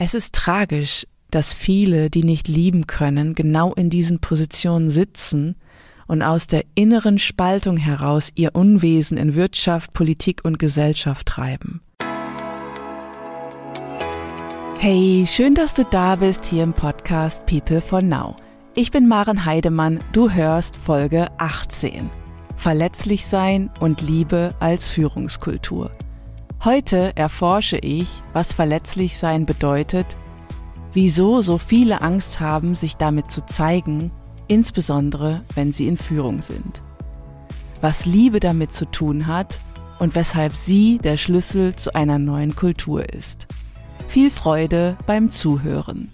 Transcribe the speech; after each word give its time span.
Es 0.00 0.14
ist 0.14 0.32
tragisch, 0.32 1.08
dass 1.32 1.52
viele, 1.52 2.08
die 2.08 2.22
nicht 2.22 2.46
lieben 2.46 2.86
können, 2.86 3.34
genau 3.34 3.74
in 3.74 3.90
diesen 3.90 4.20
Positionen 4.20 4.90
sitzen 4.90 5.56
und 6.06 6.22
aus 6.22 6.46
der 6.46 6.62
inneren 6.76 7.18
Spaltung 7.18 7.76
heraus 7.76 8.30
ihr 8.36 8.54
Unwesen 8.54 9.18
in 9.18 9.34
Wirtschaft, 9.34 9.92
Politik 9.94 10.44
und 10.44 10.60
Gesellschaft 10.60 11.26
treiben. 11.26 11.80
Hey, 14.78 15.24
schön, 15.26 15.56
dass 15.56 15.74
du 15.74 15.82
da 15.82 16.14
bist 16.14 16.44
hier 16.44 16.62
im 16.62 16.74
Podcast 16.74 17.44
People 17.46 17.80
for 17.80 18.00
Now. 18.00 18.36
Ich 18.76 18.92
bin 18.92 19.08
Maren 19.08 19.44
Heidemann, 19.44 19.98
du 20.12 20.30
hörst 20.30 20.76
Folge 20.76 21.26
18. 21.38 22.08
Verletzlich 22.54 23.26
sein 23.26 23.68
und 23.80 24.00
Liebe 24.00 24.54
als 24.60 24.88
Führungskultur. 24.88 25.90
Heute 26.64 27.16
erforsche 27.16 27.78
ich, 27.78 28.24
was 28.32 28.52
verletzlich 28.52 29.16
sein 29.16 29.46
bedeutet, 29.46 30.16
wieso 30.92 31.40
so 31.40 31.56
viele 31.56 32.02
Angst 32.02 32.40
haben, 32.40 32.74
sich 32.74 32.96
damit 32.96 33.30
zu 33.30 33.46
zeigen, 33.46 34.10
insbesondere 34.48 35.42
wenn 35.54 35.70
sie 35.70 35.86
in 35.86 35.96
Führung 35.96 36.42
sind. 36.42 36.82
Was 37.80 38.06
Liebe 38.06 38.40
damit 38.40 38.72
zu 38.72 38.90
tun 38.90 39.28
hat 39.28 39.60
und 40.00 40.16
weshalb 40.16 40.56
sie 40.56 40.98
der 40.98 41.16
Schlüssel 41.16 41.76
zu 41.76 41.94
einer 41.94 42.18
neuen 42.18 42.56
Kultur 42.56 43.08
ist. 43.08 43.46
Viel 44.08 44.32
Freude 44.32 44.96
beim 45.06 45.30
Zuhören. 45.30 46.10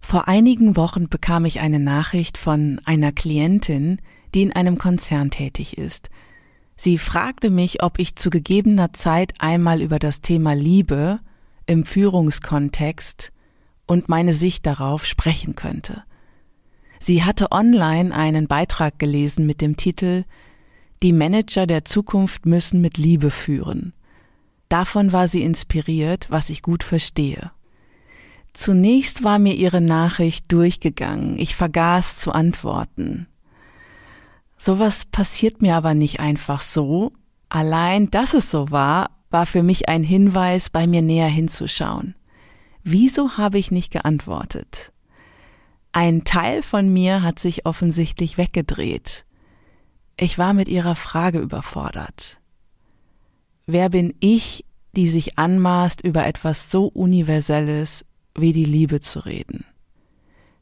Vor 0.00 0.26
einigen 0.26 0.76
Wochen 0.76 1.08
bekam 1.08 1.44
ich 1.44 1.60
eine 1.60 1.78
Nachricht 1.78 2.36
von 2.36 2.80
einer 2.84 3.12
Klientin, 3.12 4.00
die 4.34 4.42
in 4.42 4.52
einem 4.52 4.76
Konzern 4.76 5.30
tätig 5.30 5.78
ist– 5.78 6.10
Sie 6.80 6.96
fragte 6.96 7.50
mich, 7.50 7.82
ob 7.82 7.98
ich 7.98 8.14
zu 8.14 8.30
gegebener 8.30 8.92
Zeit 8.92 9.34
einmal 9.40 9.82
über 9.82 9.98
das 9.98 10.20
Thema 10.20 10.54
Liebe 10.54 11.18
im 11.66 11.84
Führungskontext 11.84 13.32
und 13.86 14.08
meine 14.08 14.32
Sicht 14.32 14.64
darauf 14.64 15.04
sprechen 15.04 15.56
könnte. 15.56 16.04
Sie 17.00 17.24
hatte 17.24 17.50
online 17.50 18.14
einen 18.14 18.46
Beitrag 18.46 19.00
gelesen 19.00 19.44
mit 19.44 19.60
dem 19.60 19.76
Titel 19.76 20.22
Die 21.02 21.12
Manager 21.12 21.66
der 21.66 21.84
Zukunft 21.84 22.46
müssen 22.46 22.80
mit 22.80 22.96
Liebe 22.96 23.32
führen. 23.32 23.92
Davon 24.68 25.12
war 25.12 25.26
sie 25.26 25.42
inspiriert, 25.42 26.30
was 26.30 26.48
ich 26.48 26.62
gut 26.62 26.84
verstehe. 26.84 27.50
Zunächst 28.52 29.24
war 29.24 29.40
mir 29.40 29.54
ihre 29.54 29.80
Nachricht 29.80 30.52
durchgegangen, 30.52 31.38
ich 31.40 31.56
vergaß 31.56 32.18
zu 32.18 32.30
antworten. 32.30 33.26
Sowas 34.58 35.04
passiert 35.04 35.62
mir 35.62 35.76
aber 35.76 35.94
nicht 35.94 36.20
einfach 36.20 36.60
so. 36.60 37.12
Allein, 37.48 38.10
dass 38.10 38.34
es 38.34 38.50
so 38.50 38.70
war, 38.70 39.10
war 39.30 39.46
für 39.46 39.62
mich 39.62 39.88
ein 39.88 40.02
Hinweis, 40.02 40.68
bei 40.68 40.86
mir 40.86 41.00
näher 41.00 41.28
hinzuschauen. 41.28 42.14
Wieso 42.82 43.36
habe 43.36 43.58
ich 43.58 43.70
nicht 43.70 43.92
geantwortet? 43.92 44.92
Ein 45.92 46.24
Teil 46.24 46.62
von 46.62 46.92
mir 46.92 47.22
hat 47.22 47.38
sich 47.38 47.66
offensichtlich 47.66 48.36
weggedreht. 48.36 49.24
Ich 50.16 50.38
war 50.38 50.52
mit 50.52 50.68
ihrer 50.68 50.96
Frage 50.96 51.38
überfordert. 51.38 52.38
Wer 53.66 53.88
bin 53.90 54.14
ich, 54.20 54.64
die 54.96 55.08
sich 55.08 55.38
anmaßt, 55.38 56.00
über 56.00 56.26
etwas 56.26 56.70
so 56.70 56.86
Universelles 56.86 58.04
wie 58.34 58.52
die 58.52 58.64
Liebe 58.64 59.00
zu 59.00 59.20
reden? 59.20 59.64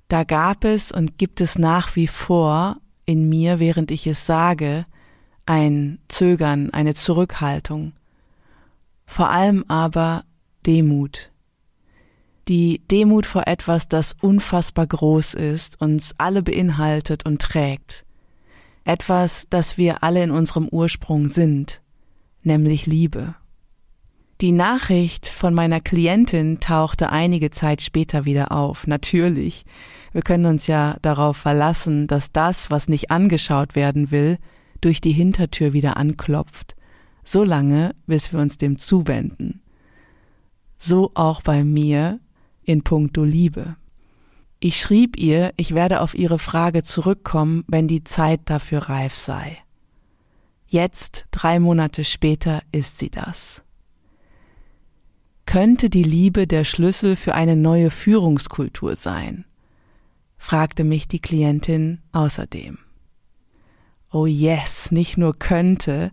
Da 0.08 0.24
gab 0.24 0.64
es 0.64 0.92
und 0.92 1.18
gibt 1.18 1.40
es 1.40 1.58
nach 1.58 1.96
wie 1.96 2.06
vor 2.06 2.78
in 3.06 3.28
mir, 3.28 3.58
während 3.58 3.90
ich 3.90 4.06
es 4.06 4.26
sage, 4.26 4.84
ein 5.46 5.98
Zögern, 6.08 6.70
eine 6.70 6.94
Zurückhaltung, 6.94 7.92
vor 9.06 9.30
allem 9.30 9.64
aber 9.68 10.24
Demut. 10.66 11.30
Die 12.48 12.82
Demut 12.90 13.26
vor 13.26 13.46
etwas, 13.46 13.88
das 13.88 14.16
unfassbar 14.20 14.86
groß 14.86 15.34
ist, 15.34 15.80
uns 15.80 16.14
alle 16.18 16.42
beinhaltet 16.42 17.24
und 17.24 17.40
trägt. 17.40 18.04
Etwas, 18.84 19.46
das 19.50 19.78
wir 19.78 20.02
alle 20.02 20.22
in 20.22 20.30
unserem 20.30 20.68
Ursprung 20.68 21.28
sind, 21.28 21.80
nämlich 22.42 22.86
Liebe. 22.86 23.34
Die 24.42 24.52
Nachricht 24.52 25.26
von 25.26 25.54
meiner 25.54 25.80
Klientin 25.80 26.60
tauchte 26.60 27.10
einige 27.10 27.50
Zeit 27.50 27.80
später 27.80 28.26
wieder 28.26 28.52
auf, 28.52 28.86
natürlich, 28.86 29.64
wir 30.12 30.20
können 30.20 30.44
uns 30.44 30.66
ja 30.66 30.96
darauf 31.00 31.38
verlassen, 31.38 32.06
dass 32.06 32.32
das, 32.32 32.70
was 32.70 32.88
nicht 32.88 33.10
angeschaut 33.10 33.74
werden 33.74 34.10
will, 34.10 34.36
durch 34.82 35.00
die 35.00 35.12
Hintertür 35.12 35.72
wieder 35.72 35.96
anklopft, 35.96 36.76
so 37.24 37.44
lange, 37.44 37.94
bis 38.06 38.30
wir 38.32 38.40
uns 38.40 38.58
dem 38.58 38.76
zuwenden. 38.76 39.62
So 40.78 41.12
auch 41.14 41.40
bei 41.40 41.64
mir 41.64 42.20
in 42.62 42.82
puncto 42.82 43.24
Liebe. 43.24 43.76
Ich 44.60 44.78
schrieb 44.78 45.18
ihr, 45.18 45.54
ich 45.56 45.74
werde 45.74 46.02
auf 46.02 46.14
ihre 46.14 46.38
Frage 46.38 46.82
zurückkommen, 46.82 47.64
wenn 47.68 47.88
die 47.88 48.04
Zeit 48.04 48.40
dafür 48.44 48.90
reif 48.90 49.14
sei. 49.14 49.58
Jetzt, 50.66 51.24
drei 51.30 51.58
Monate 51.58 52.04
später, 52.04 52.62
ist 52.70 52.98
sie 52.98 53.10
das. 53.10 53.65
Könnte 55.46 55.88
die 55.88 56.02
Liebe 56.02 56.46
der 56.46 56.64
Schlüssel 56.64 57.16
für 57.16 57.34
eine 57.34 57.56
neue 57.56 57.90
Führungskultur 57.90 58.96
sein? 58.96 59.44
fragte 60.36 60.84
mich 60.84 61.08
die 61.08 61.20
Klientin 61.20 62.00
außerdem. 62.12 62.78
Oh 64.12 64.26
yes, 64.26 64.90
nicht 64.90 65.16
nur 65.16 65.38
könnte, 65.38 66.12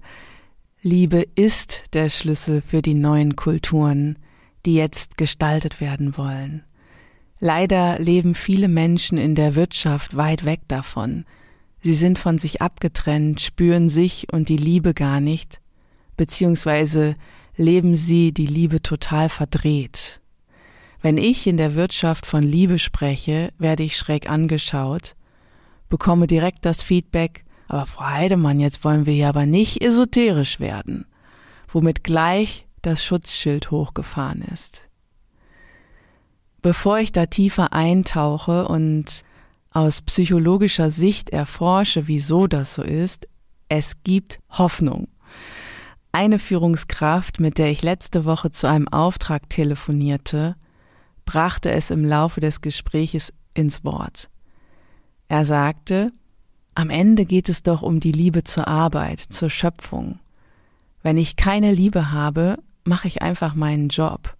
Liebe 0.81 1.25
ist 1.35 1.83
der 1.94 2.09
Schlüssel 2.09 2.61
für 2.61 2.81
die 2.81 2.94
neuen 2.94 3.35
Kulturen, 3.35 4.17
die 4.66 4.75
jetzt 4.75 5.17
gestaltet 5.17 5.81
werden 5.81 6.17
wollen. 6.17 6.63
Leider 7.39 8.00
leben 8.00 8.35
viele 8.35 8.67
Menschen 8.67 9.17
in 9.17 9.35
der 9.35 9.55
Wirtschaft 9.55 10.15
weit 10.15 10.45
weg 10.45 10.61
davon. 10.67 11.25
Sie 11.81 11.94
sind 11.94 12.19
von 12.19 12.38
sich 12.38 12.61
abgetrennt, 12.61 13.41
spüren 13.41 13.89
sich 13.89 14.31
und 14.31 14.47
die 14.47 14.57
Liebe 14.57 14.94
gar 14.94 15.19
nicht, 15.19 15.59
beziehungsweise 16.15 17.15
leben 17.55 17.95
sie 17.95 18.33
die 18.33 18.47
Liebe 18.47 18.81
total 18.81 19.29
verdreht. 19.29 20.21
Wenn 21.01 21.17
ich 21.17 21.47
in 21.47 21.57
der 21.57 21.75
Wirtschaft 21.75 22.25
von 22.25 22.43
Liebe 22.43 22.79
spreche, 22.79 23.53
werde 23.57 23.83
ich 23.83 23.97
schräg 23.97 24.29
angeschaut, 24.29 25.15
bekomme 25.89 26.27
direkt 26.27 26.65
das 26.65 26.81
Feedback, 26.81 27.43
aber 27.67 27.85
Frau 27.85 28.05
Heidemann, 28.05 28.59
jetzt 28.59 28.83
wollen 28.83 29.05
wir 29.05 29.13
hier 29.13 29.29
aber 29.29 29.45
nicht 29.45 29.83
esoterisch 29.83 30.59
werden, 30.59 31.05
womit 31.67 32.03
gleich 32.03 32.67
das 32.81 33.03
Schutzschild 33.03 33.71
hochgefahren 33.71 34.41
ist. 34.41 34.81
Bevor 36.61 36.99
ich 36.99 37.11
da 37.11 37.25
tiefer 37.25 37.73
eintauche 37.73 38.67
und 38.67 39.23
aus 39.71 40.01
psychologischer 40.01 40.89
Sicht 40.89 41.29
erforsche, 41.31 42.07
wieso 42.07 42.47
das 42.47 42.75
so 42.75 42.83
ist, 42.83 43.27
es 43.67 44.03
gibt 44.03 44.39
Hoffnung. 44.49 45.07
Eine 46.16 46.38
Führungskraft, 46.38 47.40
mit 47.40 47.57
der 47.57 47.72
ich 47.72 47.81
letzte 47.81 48.24
Woche 48.24 48.51
zu 48.51 48.69
einem 48.69 48.88
Auftrag 48.88 49.50
telefonierte, 49.50 50.56
brachte 51.25 51.72
es 51.72 51.90
im 51.90 52.06
Laufe 52.06 52.40
des 52.40 52.62
Gespräches 52.62 53.34
ins 53.56 53.84
Wort. 53.84 54.29
Er 55.28 55.44
sagte, 55.44 56.13
am 56.75 56.91
Ende 56.91 57.25
geht 57.25 57.50
es 57.50 57.63
doch 57.63 57.81
um 57.81 58.00
die 58.00 58.12
Liebe 58.12 58.44
zur 58.44 58.68
Arbeit, 58.68 59.22
zur 59.22 59.50
Schöpfung. 59.50 60.19
Wenn 61.01 61.18
ich 61.18 61.35
keine 61.35 61.74
Liebe 61.74 62.12
habe, 62.12 62.59
mache 62.84 63.07
ich 63.07 63.24
einfach 63.24 63.56
meinen 63.56 63.90
Job. 63.90 64.38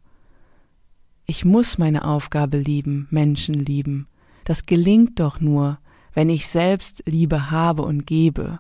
Ich 1.26 1.44
muss 1.44 1.80
meine 1.80 2.06
Aufgabe 2.06 2.60
lieben, 2.60 3.08
Menschen 3.10 3.56
lieben. 3.56 4.08
Das 4.44 4.68
gelingt 4.68 5.20
doch 5.20 5.40
nur, 5.40 5.80
wenn 6.14 6.30
ich 6.30 6.48
selbst 6.48 7.02
Liebe 7.08 7.50
habe 7.50 7.82
und 7.82 8.06
gebe. 8.06 8.60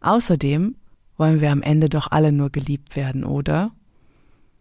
Außerdem 0.00 0.76
wollen 1.16 1.40
wir 1.40 1.50
am 1.52 1.62
Ende 1.62 1.88
doch 1.88 2.10
alle 2.10 2.32
nur 2.32 2.50
geliebt 2.50 2.96
werden, 2.96 3.24
oder? 3.24 3.72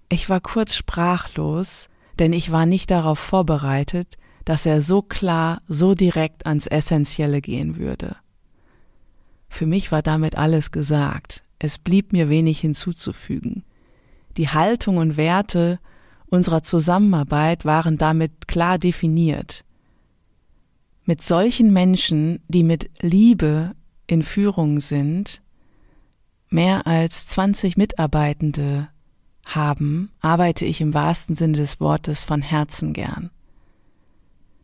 Ich 0.09 0.29
war 0.29 0.39
kurz 0.39 0.75
sprachlos, 0.75 1.89
denn 2.19 2.33
ich 2.33 2.51
war 2.51 2.65
nicht 2.65 2.91
darauf 2.91 3.19
vorbereitet, 3.19 4.17
dass 4.45 4.65
er 4.65 4.81
so 4.81 5.01
klar, 5.01 5.61
so 5.67 5.95
direkt 5.95 6.45
ans 6.45 6.67
Essentielle 6.67 7.41
gehen 7.41 7.77
würde. 7.77 8.15
Für 9.47 9.65
mich 9.65 9.91
war 9.91 10.01
damit 10.01 10.37
alles 10.37 10.71
gesagt, 10.71 11.43
es 11.59 11.77
blieb 11.77 12.11
mir 12.11 12.29
wenig 12.29 12.59
hinzuzufügen. 12.59 13.63
Die 14.37 14.49
Haltung 14.49 14.97
und 14.97 15.15
Werte 15.15 15.79
unserer 16.25 16.63
Zusammenarbeit 16.63 17.63
waren 17.63 17.97
damit 17.97 18.47
klar 18.47 18.79
definiert. 18.79 19.63
Mit 21.05 21.21
solchen 21.21 21.71
Menschen, 21.71 22.41
die 22.47 22.63
mit 22.63 22.89
Liebe 23.01 23.75
in 24.07 24.23
Führung 24.23 24.79
sind, 24.79 25.42
mehr 26.53 26.87
als 26.87 27.25
20 27.27 27.75
Mitarbeitende 27.77 28.87
haben, 29.45 30.11
arbeite 30.21 30.65
ich 30.65 30.79
im 30.79 30.93
wahrsten 30.93 31.35
Sinne 31.35 31.57
des 31.57 31.79
Wortes 31.79 32.23
von 32.23 32.41
Herzen 32.41 32.93
gern. 32.93 33.29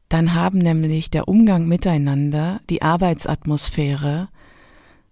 Dann 0.08 0.34
haben 0.34 0.60
nämlich 0.60 1.10
der 1.10 1.28
Umgang 1.28 1.68
miteinander, 1.68 2.62
die 2.70 2.82
Arbeitsatmosphäre, 2.82 4.30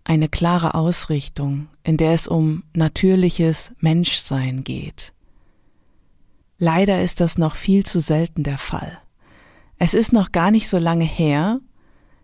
eine 0.03 0.29
klare 0.29 0.73
Ausrichtung, 0.73 1.67
in 1.83 1.97
der 1.97 2.13
es 2.13 2.27
um 2.27 2.63
natürliches 2.73 3.73
Menschsein 3.79 4.63
geht. 4.63 5.13
Leider 6.57 7.03
ist 7.03 7.19
das 7.19 7.37
noch 7.37 7.55
viel 7.55 7.85
zu 7.85 7.99
selten 7.99 8.43
der 8.43 8.57
Fall. 8.57 8.97
Es 9.77 9.93
ist 9.93 10.13
noch 10.13 10.31
gar 10.31 10.49
nicht 10.49 10.69
so 10.69 10.77
lange 10.77 11.05
her, 11.05 11.59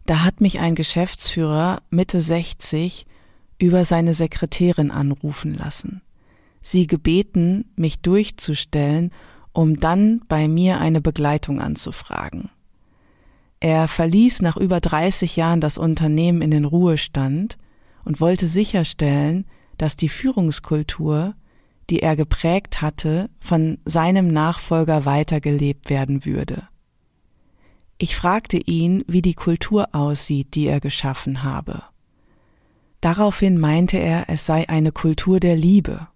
da 0.05 0.23
hat 0.23 0.41
mich 0.41 0.59
ein 0.59 0.75
Geschäftsführer 0.75 1.81
Mitte 1.89 2.19
60 2.19 3.05
über 3.63 3.85
seine 3.85 4.13
Sekretärin 4.13 4.91
anrufen 4.91 5.53
lassen, 5.53 6.01
sie 6.61 6.85
gebeten, 6.85 7.71
mich 7.77 8.01
durchzustellen, 8.01 9.11
um 9.53 9.79
dann 9.79 10.21
bei 10.27 10.49
mir 10.49 10.81
eine 10.81 10.99
Begleitung 10.99 11.61
anzufragen. 11.61 12.49
Er 13.61 13.87
verließ 13.87 14.41
nach 14.41 14.57
über 14.57 14.81
30 14.81 15.37
Jahren 15.37 15.61
das 15.61 15.77
Unternehmen 15.77 16.41
in 16.41 16.51
den 16.51 16.65
Ruhestand 16.65 17.57
und 18.03 18.19
wollte 18.19 18.49
sicherstellen, 18.49 19.45
dass 19.77 19.95
die 19.95 20.09
Führungskultur, 20.09 21.33
die 21.89 22.01
er 22.01 22.17
geprägt 22.17 22.81
hatte, 22.81 23.29
von 23.39 23.77
seinem 23.85 24.27
Nachfolger 24.27 25.05
weitergelebt 25.05 25.89
werden 25.89 26.25
würde. 26.25 26.67
Ich 27.97 28.17
fragte 28.17 28.57
ihn, 28.57 29.05
wie 29.07 29.21
die 29.21 29.35
Kultur 29.35 29.95
aussieht, 29.95 30.55
die 30.55 30.67
er 30.67 30.81
geschaffen 30.81 31.43
habe. 31.43 31.83
Daraufhin 33.03 33.59
meinte 33.59 33.97
er, 33.97 34.29
es 34.29 34.45
sei 34.45 34.69
eine 34.69 34.93
Kultur 34.93 35.41
der 35.41 35.57
Liebe. 35.57 36.07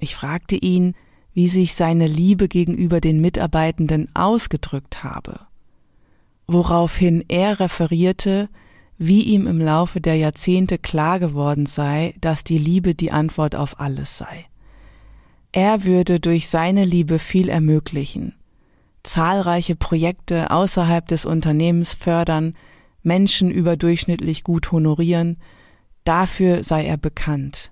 Ich 0.00 0.16
fragte 0.16 0.56
ihn, 0.56 0.94
wie 1.32 1.46
sich 1.46 1.74
seine 1.74 2.08
Liebe 2.08 2.48
gegenüber 2.48 3.00
den 3.00 3.20
Mitarbeitenden 3.20 4.08
ausgedrückt 4.16 5.04
habe, 5.04 5.38
woraufhin 6.48 7.24
er 7.28 7.60
referierte, 7.60 8.48
wie 8.96 9.22
ihm 9.22 9.46
im 9.46 9.60
Laufe 9.60 10.00
der 10.00 10.16
Jahrzehnte 10.16 10.76
klar 10.76 11.20
geworden 11.20 11.66
sei, 11.66 12.14
dass 12.20 12.42
die 12.42 12.58
Liebe 12.58 12.96
die 12.96 13.12
Antwort 13.12 13.54
auf 13.54 13.78
alles 13.78 14.18
sei. 14.18 14.46
Er 15.52 15.84
würde 15.84 16.18
durch 16.18 16.48
seine 16.48 16.84
Liebe 16.84 17.20
viel 17.20 17.48
ermöglichen, 17.48 18.34
zahlreiche 19.04 19.76
Projekte 19.76 20.50
außerhalb 20.50 21.06
des 21.06 21.26
Unternehmens 21.26 21.94
fördern, 21.94 22.56
Menschen 23.04 23.52
überdurchschnittlich 23.52 24.42
gut 24.42 24.72
honorieren, 24.72 25.36
dafür 26.08 26.64
sei 26.64 26.86
er 26.86 26.96
bekannt. 26.96 27.70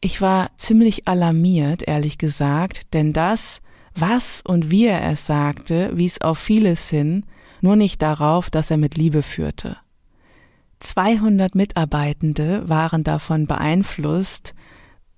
Ich 0.00 0.22
war 0.22 0.50
ziemlich 0.56 1.06
alarmiert, 1.06 1.82
ehrlich 1.86 2.16
gesagt, 2.16 2.94
denn 2.94 3.12
das, 3.12 3.60
was 3.94 4.40
und 4.42 4.70
wie 4.70 4.86
er 4.86 5.10
es 5.10 5.26
sagte, 5.26 5.90
wies 5.92 6.22
auf 6.22 6.38
vieles 6.38 6.88
hin, 6.88 7.26
nur 7.60 7.76
nicht 7.76 8.00
darauf, 8.00 8.48
dass 8.48 8.70
er 8.70 8.78
mit 8.78 8.96
Liebe 8.96 9.22
führte. 9.22 9.76
200 10.78 11.54
Mitarbeitende 11.54 12.66
waren 12.66 13.04
davon 13.04 13.46
beeinflusst, 13.46 14.54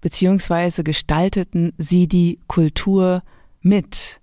beziehungsweise 0.00 0.82
gestalteten 0.82 1.72
sie 1.78 2.08
die 2.08 2.40
Kultur 2.48 3.22
mit. 3.60 4.20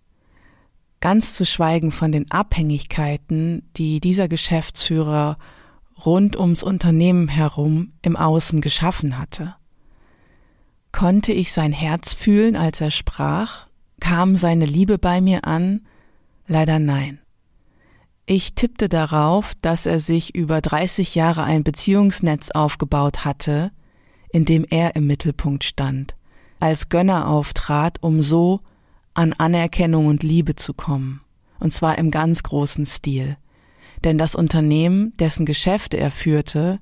Ganz 1.00 1.34
zu 1.34 1.46
schweigen 1.46 1.92
von 1.92 2.12
den 2.12 2.30
Abhängigkeiten, 2.30 3.70
die 3.78 4.02
dieser 4.02 4.28
Geschäftsführer 4.28 5.38
rund 6.06 6.38
ums 6.38 6.64
Unternehmen 6.64 7.28
herum 7.28 7.94
im 8.02 8.16
Außen 8.16 8.62
geschaffen 8.62 9.18
hatte. 9.18 9.56
Konnte 10.92 11.32
ich 11.32 11.52
sein 11.52 11.72
Herz 11.72 12.14
fühlen, 12.14 12.56
als 12.56 12.82
er 12.82 12.92
sprach? 12.92 13.68
Kam 14.00 14.38
seine 14.38 14.66
Liebe 14.66 14.98
bei 14.98 15.22
mir 15.22 15.46
an? 15.46 15.86
Leider 16.48 16.80
nein. 16.80 17.20
Ich 18.26 18.54
tippte 18.54 18.90
darauf, 18.90 19.54
dass 19.62 19.86
er 19.86 20.00
sich 20.00 20.36
über 20.36 20.62
30 20.62 21.16
Jahre 21.16 21.44
ein 21.44 21.64
Beziehungsnetz 21.64 22.52
aufgebaut 22.52 23.26
hatte, 23.26 23.72
in 24.32 24.46
dem 24.46 24.66
er 24.70 24.96
im 24.96 25.08
Mittelpunkt 25.08 25.64
stand, 25.64 26.16
als 26.60 26.90
Gönner 26.90 27.28
auftrat, 27.28 28.02
um 28.02 28.22
so 28.22 28.62
an 29.14 29.34
Anerkennung 29.34 30.06
und 30.06 30.24
Liebe 30.24 30.56
zu 30.56 30.74
kommen, 30.74 31.22
und 31.60 31.74
zwar 31.74 31.98
im 31.98 32.12
ganz 32.12 32.44
großen 32.44 32.86
Stil. 32.86 33.38
Denn 34.04 34.18
das 34.18 34.36
Unternehmen, 34.36 35.14
dessen 35.18 35.46
Geschäfte 35.46 35.98
er 35.98 36.12
führte, 36.12 36.80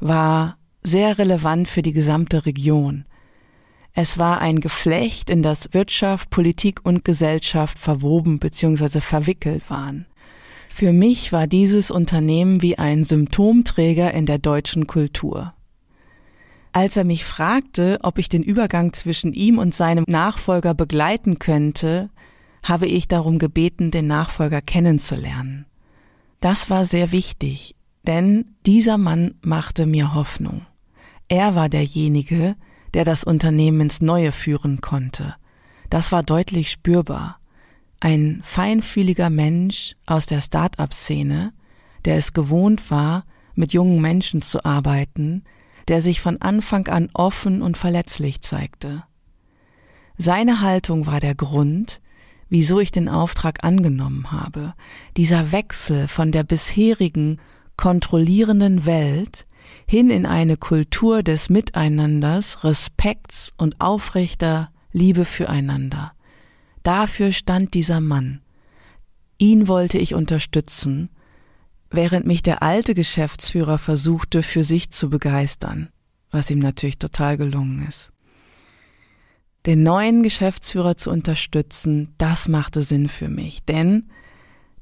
war 0.00 0.58
sehr 0.82 1.18
relevant 1.18 1.68
für 1.68 1.82
die 1.82 1.92
gesamte 1.92 2.46
Region, 2.46 3.04
es 3.98 4.18
war 4.18 4.42
ein 4.42 4.60
Geflecht, 4.60 5.30
in 5.30 5.40
das 5.40 5.72
Wirtschaft, 5.72 6.28
Politik 6.28 6.80
und 6.84 7.02
Gesellschaft 7.02 7.78
verwoben 7.78 8.38
bzw. 8.38 9.00
verwickelt 9.00 9.70
waren. 9.70 10.04
Für 10.68 10.92
mich 10.92 11.32
war 11.32 11.46
dieses 11.46 11.90
Unternehmen 11.90 12.60
wie 12.60 12.76
ein 12.76 13.04
Symptomträger 13.04 14.12
in 14.12 14.26
der 14.26 14.36
deutschen 14.36 14.86
Kultur. 14.86 15.54
Als 16.72 16.98
er 16.98 17.04
mich 17.04 17.24
fragte, 17.24 17.98
ob 18.02 18.18
ich 18.18 18.28
den 18.28 18.42
Übergang 18.42 18.92
zwischen 18.92 19.32
ihm 19.32 19.56
und 19.56 19.74
seinem 19.74 20.04
Nachfolger 20.06 20.74
begleiten 20.74 21.38
könnte, 21.38 22.10
habe 22.62 22.86
ich 22.86 23.08
darum 23.08 23.38
gebeten, 23.38 23.90
den 23.90 24.06
Nachfolger 24.06 24.60
kennenzulernen. 24.60 25.64
Das 26.40 26.70
war 26.70 26.84
sehr 26.84 27.12
wichtig, 27.12 27.76
denn 28.06 28.56
dieser 28.66 28.98
Mann 28.98 29.34
machte 29.42 29.86
mir 29.86 30.14
Hoffnung. 30.14 30.66
Er 31.28 31.54
war 31.54 31.68
derjenige, 31.68 32.56
der 32.94 33.04
das 33.04 33.24
Unternehmen 33.24 33.82
ins 33.82 34.00
Neue 34.00 34.32
führen 34.32 34.80
konnte. 34.80 35.34
Das 35.90 36.12
war 36.12 36.22
deutlich 36.22 36.70
spürbar. 36.70 37.38
Ein 38.00 38.40
feinfühliger 38.44 39.30
Mensch 39.30 39.96
aus 40.06 40.26
der 40.26 40.40
Start-up-Szene, 40.40 41.52
der 42.04 42.16
es 42.16 42.32
gewohnt 42.32 42.90
war, 42.90 43.24
mit 43.54 43.72
jungen 43.72 44.00
Menschen 44.00 44.42
zu 44.42 44.64
arbeiten, 44.64 45.44
der 45.88 46.00
sich 46.02 46.20
von 46.20 46.40
Anfang 46.42 46.88
an 46.88 47.08
offen 47.14 47.62
und 47.62 47.76
verletzlich 47.76 48.42
zeigte. 48.42 49.04
Seine 50.18 50.60
Haltung 50.60 51.06
war 51.06 51.20
der 51.20 51.34
Grund, 51.34 52.00
wieso 52.48 52.80
ich 52.80 52.92
den 52.92 53.08
Auftrag 53.08 53.64
angenommen 53.64 54.30
habe, 54.32 54.74
dieser 55.16 55.52
Wechsel 55.52 56.08
von 56.08 56.32
der 56.32 56.44
bisherigen 56.44 57.40
kontrollierenden 57.76 58.86
Welt 58.86 59.46
hin 59.86 60.10
in 60.10 60.26
eine 60.26 60.56
Kultur 60.56 61.22
des 61.22 61.50
Miteinanders, 61.50 62.64
Respekts 62.64 63.52
und 63.56 63.80
aufrechter 63.80 64.70
Liebe 64.92 65.24
füreinander. 65.24 66.12
Dafür 66.82 67.32
stand 67.32 67.74
dieser 67.74 68.00
Mann. 68.00 68.40
Ihn 69.38 69.68
wollte 69.68 69.98
ich 69.98 70.14
unterstützen, 70.14 71.10
während 71.90 72.26
mich 72.26 72.42
der 72.42 72.62
alte 72.62 72.94
Geschäftsführer 72.94 73.78
versuchte, 73.78 74.42
für 74.42 74.64
sich 74.64 74.90
zu 74.90 75.10
begeistern, 75.10 75.88
was 76.30 76.50
ihm 76.50 76.58
natürlich 76.58 76.98
total 76.98 77.36
gelungen 77.36 77.86
ist. 77.86 78.10
Den 79.66 79.82
neuen 79.82 80.22
Geschäftsführer 80.22 80.96
zu 80.96 81.10
unterstützen, 81.10 82.14
das 82.18 82.48
machte 82.48 82.82
Sinn 82.82 83.08
für 83.08 83.28
mich, 83.28 83.64
denn 83.64 84.08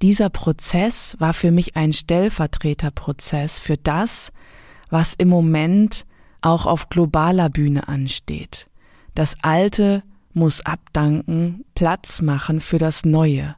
dieser 0.03 0.29
Prozess 0.29 1.17
war 1.19 1.33
für 1.33 1.51
mich 1.51 1.77
ein 1.77 1.95
Stellvertreterprozess 1.95 3.59
für 3.59 3.79
das, 3.79 4.33
was 4.91 5.15
im 5.15 5.29
Moment 5.29 6.05
auch 6.43 6.67
auf 6.67 6.91
globaler 6.91 7.49
Bühne 7.49 7.89
ansteht. 7.89 8.69
Das 9.15 9.37
Alte 9.43 10.03
muss 10.35 10.61
abdanken, 10.61 11.65
Platz 11.75 12.21
machen 12.21 12.61
für 12.61 12.79
das 12.79 13.07
Neue. 13.07 13.57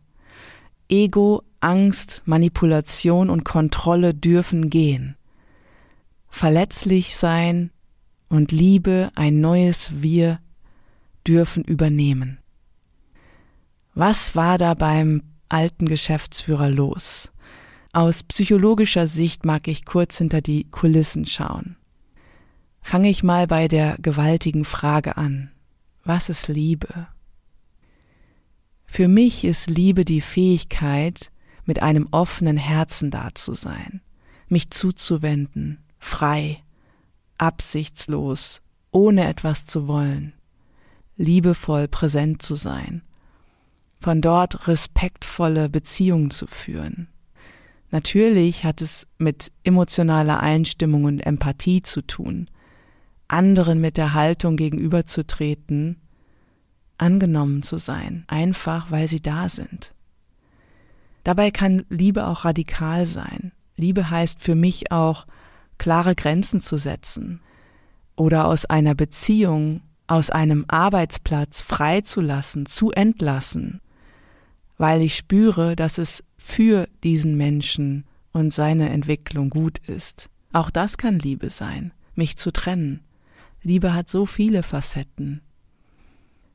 Ego, 0.88 1.42
Angst, 1.58 2.22
Manipulation 2.26 3.28
und 3.28 3.44
Kontrolle 3.44 4.14
dürfen 4.14 4.70
gehen. 4.70 5.16
Verletzlich 6.28 7.16
sein 7.16 7.72
und 8.28 8.52
Liebe, 8.52 9.10
ein 9.16 9.40
neues 9.40 10.02
Wir, 10.02 10.38
dürfen 11.26 11.64
übernehmen. 11.64 12.38
Was 13.94 14.36
war 14.36 14.58
da 14.58 14.74
beim 14.74 15.22
alten 15.48 15.86
Geschäftsführer 15.86 16.68
los? 16.68 17.30
Aus 17.92 18.22
psychologischer 18.24 19.06
Sicht 19.06 19.46
mag 19.46 19.68
ich 19.68 19.84
kurz 19.86 20.18
hinter 20.18 20.42
die 20.42 20.70
Kulissen 20.70 21.24
schauen. 21.24 21.76
Fange 22.82 23.08
ich 23.08 23.22
mal 23.22 23.46
bei 23.46 23.68
der 23.68 23.96
gewaltigen 23.98 24.64
Frage 24.64 25.16
an. 25.16 25.50
Was 26.04 26.28
ist 26.28 26.48
Liebe? 26.48 27.08
Für 28.84 29.08
mich 29.08 29.44
ist 29.44 29.68
Liebe 29.68 30.04
die 30.04 30.20
Fähigkeit, 30.20 31.32
mit 31.64 31.82
einem 31.82 32.06
offenen 32.12 32.56
Herzen 32.56 33.10
da 33.10 33.34
zu 33.34 33.54
sein, 33.54 34.00
mich 34.48 34.70
zuzuwenden, 34.70 35.84
frei, 35.98 36.62
absichtslos, 37.38 38.62
ohne 38.92 39.26
etwas 39.26 39.66
zu 39.66 39.88
wollen, 39.88 40.32
liebevoll 41.16 41.88
präsent 41.88 42.42
zu 42.42 42.54
sein, 42.54 43.02
von 44.00 44.20
dort 44.20 44.68
respektvolle 44.68 45.68
Beziehungen 45.68 46.30
zu 46.30 46.46
führen, 46.46 47.08
Natürlich 47.90 48.64
hat 48.64 48.82
es 48.82 49.06
mit 49.18 49.52
emotionaler 49.64 50.40
Einstimmung 50.40 51.04
und 51.04 51.20
Empathie 51.20 51.82
zu 51.82 52.02
tun, 52.02 52.50
anderen 53.28 53.80
mit 53.80 53.96
der 53.96 54.12
Haltung 54.12 54.56
gegenüberzutreten, 54.56 56.00
angenommen 56.98 57.62
zu 57.62 57.76
sein, 57.76 58.24
einfach 58.26 58.90
weil 58.90 59.08
sie 59.08 59.20
da 59.20 59.48
sind. 59.48 59.92
Dabei 61.24 61.50
kann 61.50 61.84
Liebe 61.88 62.26
auch 62.26 62.44
radikal 62.44 63.06
sein. 63.06 63.52
Liebe 63.76 64.10
heißt 64.10 64.40
für 64.40 64.54
mich 64.54 64.92
auch, 64.92 65.26
klare 65.78 66.14
Grenzen 66.14 66.60
zu 66.60 66.78
setzen 66.78 67.40
oder 68.16 68.46
aus 68.46 68.64
einer 68.64 68.94
Beziehung 68.94 69.82
aus 70.06 70.30
einem 70.30 70.64
Arbeitsplatz 70.68 71.62
freizulassen, 71.62 72.66
zu 72.66 72.90
entlassen, 72.92 73.80
weil 74.78 75.02
ich 75.02 75.16
spüre, 75.16 75.76
dass 75.76 75.98
es 75.98 76.22
für 76.36 76.88
diesen 77.02 77.36
Menschen 77.36 78.04
und 78.32 78.52
seine 78.52 78.90
Entwicklung 78.90 79.50
gut 79.50 79.78
ist. 79.78 80.28
Auch 80.52 80.70
das 80.70 80.98
kann 80.98 81.18
Liebe 81.18 81.50
sein, 81.50 81.92
mich 82.14 82.36
zu 82.36 82.52
trennen. 82.52 83.00
Liebe 83.62 83.94
hat 83.94 84.08
so 84.08 84.26
viele 84.26 84.62
Facetten. 84.62 85.42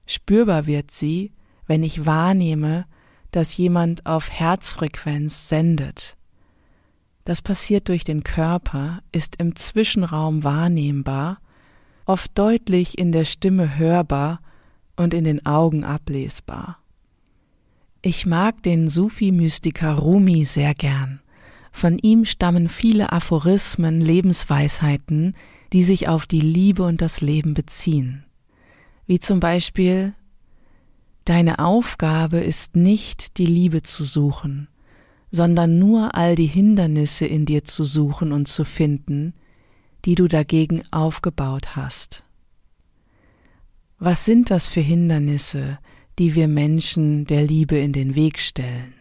Spürbar 0.05 0.65
wird 0.65 0.91
sie, 0.91 1.33
wenn 1.67 1.83
ich 1.83 2.05
wahrnehme, 2.05 2.85
dass 3.31 3.57
jemand 3.57 4.05
auf 4.05 4.29
Herzfrequenz 4.29 5.49
sendet. 5.49 6.15
Das 7.23 7.41
passiert 7.41 7.87
durch 7.87 8.03
den 8.03 8.23
Körper, 8.23 9.01
ist 9.11 9.37
im 9.37 9.55
Zwischenraum 9.55 10.43
wahrnehmbar, 10.43 11.39
oft 12.11 12.37
deutlich 12.37 12.97
in 12.97 13.13
der 13.13 13.23
Stimme 13.23 13.77
hörbar 13.77 14.41
und 14.97 15.13
in 15.13 15.23
den 15.23 15.45
Augen 15.45 15.85
ablesbar. 15.85 16.77
Ich 18.01 18.25
mag 18.25 18.61
den 18.63 18.89
Sufi-Mystiker 18.89 19.93
Rumi 19.93 20.43
sehr 20.43 20.75
gern. 20.75 21.21
Von 21.71 21.97
ihm 21.99 22.25
stammen 22.25 22.67
viele 22.67 23.13
Aphorismen, 23.13 24.01
Lebensweisheiten, 24.01 25.35
die 25.71 25.83
sich 25.83 26.09
auf 26.09 26.27
die 26.27 26.41
Liebe 26.41 26.83
und 26.83 27.01
das 27.01 27.21
Leben 27.21 27.53
beziehen. 27.53 28.25
Wie 29.07 29.19
zum 29.19 29.39
Beispiel 29.39 30.13
Deine 31.23 31.59
Aufgabe 31.59 32.39
ist 32.39 32.75
nicht, 32.75 33.37
die 33.37 33.45
Liebe 33.45 33.83
zu 33.83 34.03
suchen, 34.03 34.67
sondern 35.31 35.79
nur 35.79 36.13
all 36.15 36.35
die 36.35 36.47
Hindernisse 36.47 37.25
in 37.25 37.45
dir 37.45 37.63
zu 37.63 37.85
suchen 37.85 38.33
und 38.33 38.49
zu 38.49 38.65
finden, 38.65 39.33
die 40.05 40.15
du 40.15 40.27
dagegen 40.27 40.83
aufgebaut 40.91 41.75
hast. 41.75 42.23
Was 43.99 44.25
sind 44.25 44.49
das 44.49 44.67
für 44.67 44.81
Hindernisse, 44.81 45.77
die 46.17 46.33
wir 46.35 46.47
Menschen 46.47 47.25
der 47.25 47.43
Liebe 47.43 47.77
in 47.77 47.93
den 47.93 48.15
Weg 48.15 48.39
stellen? 48.39 48.93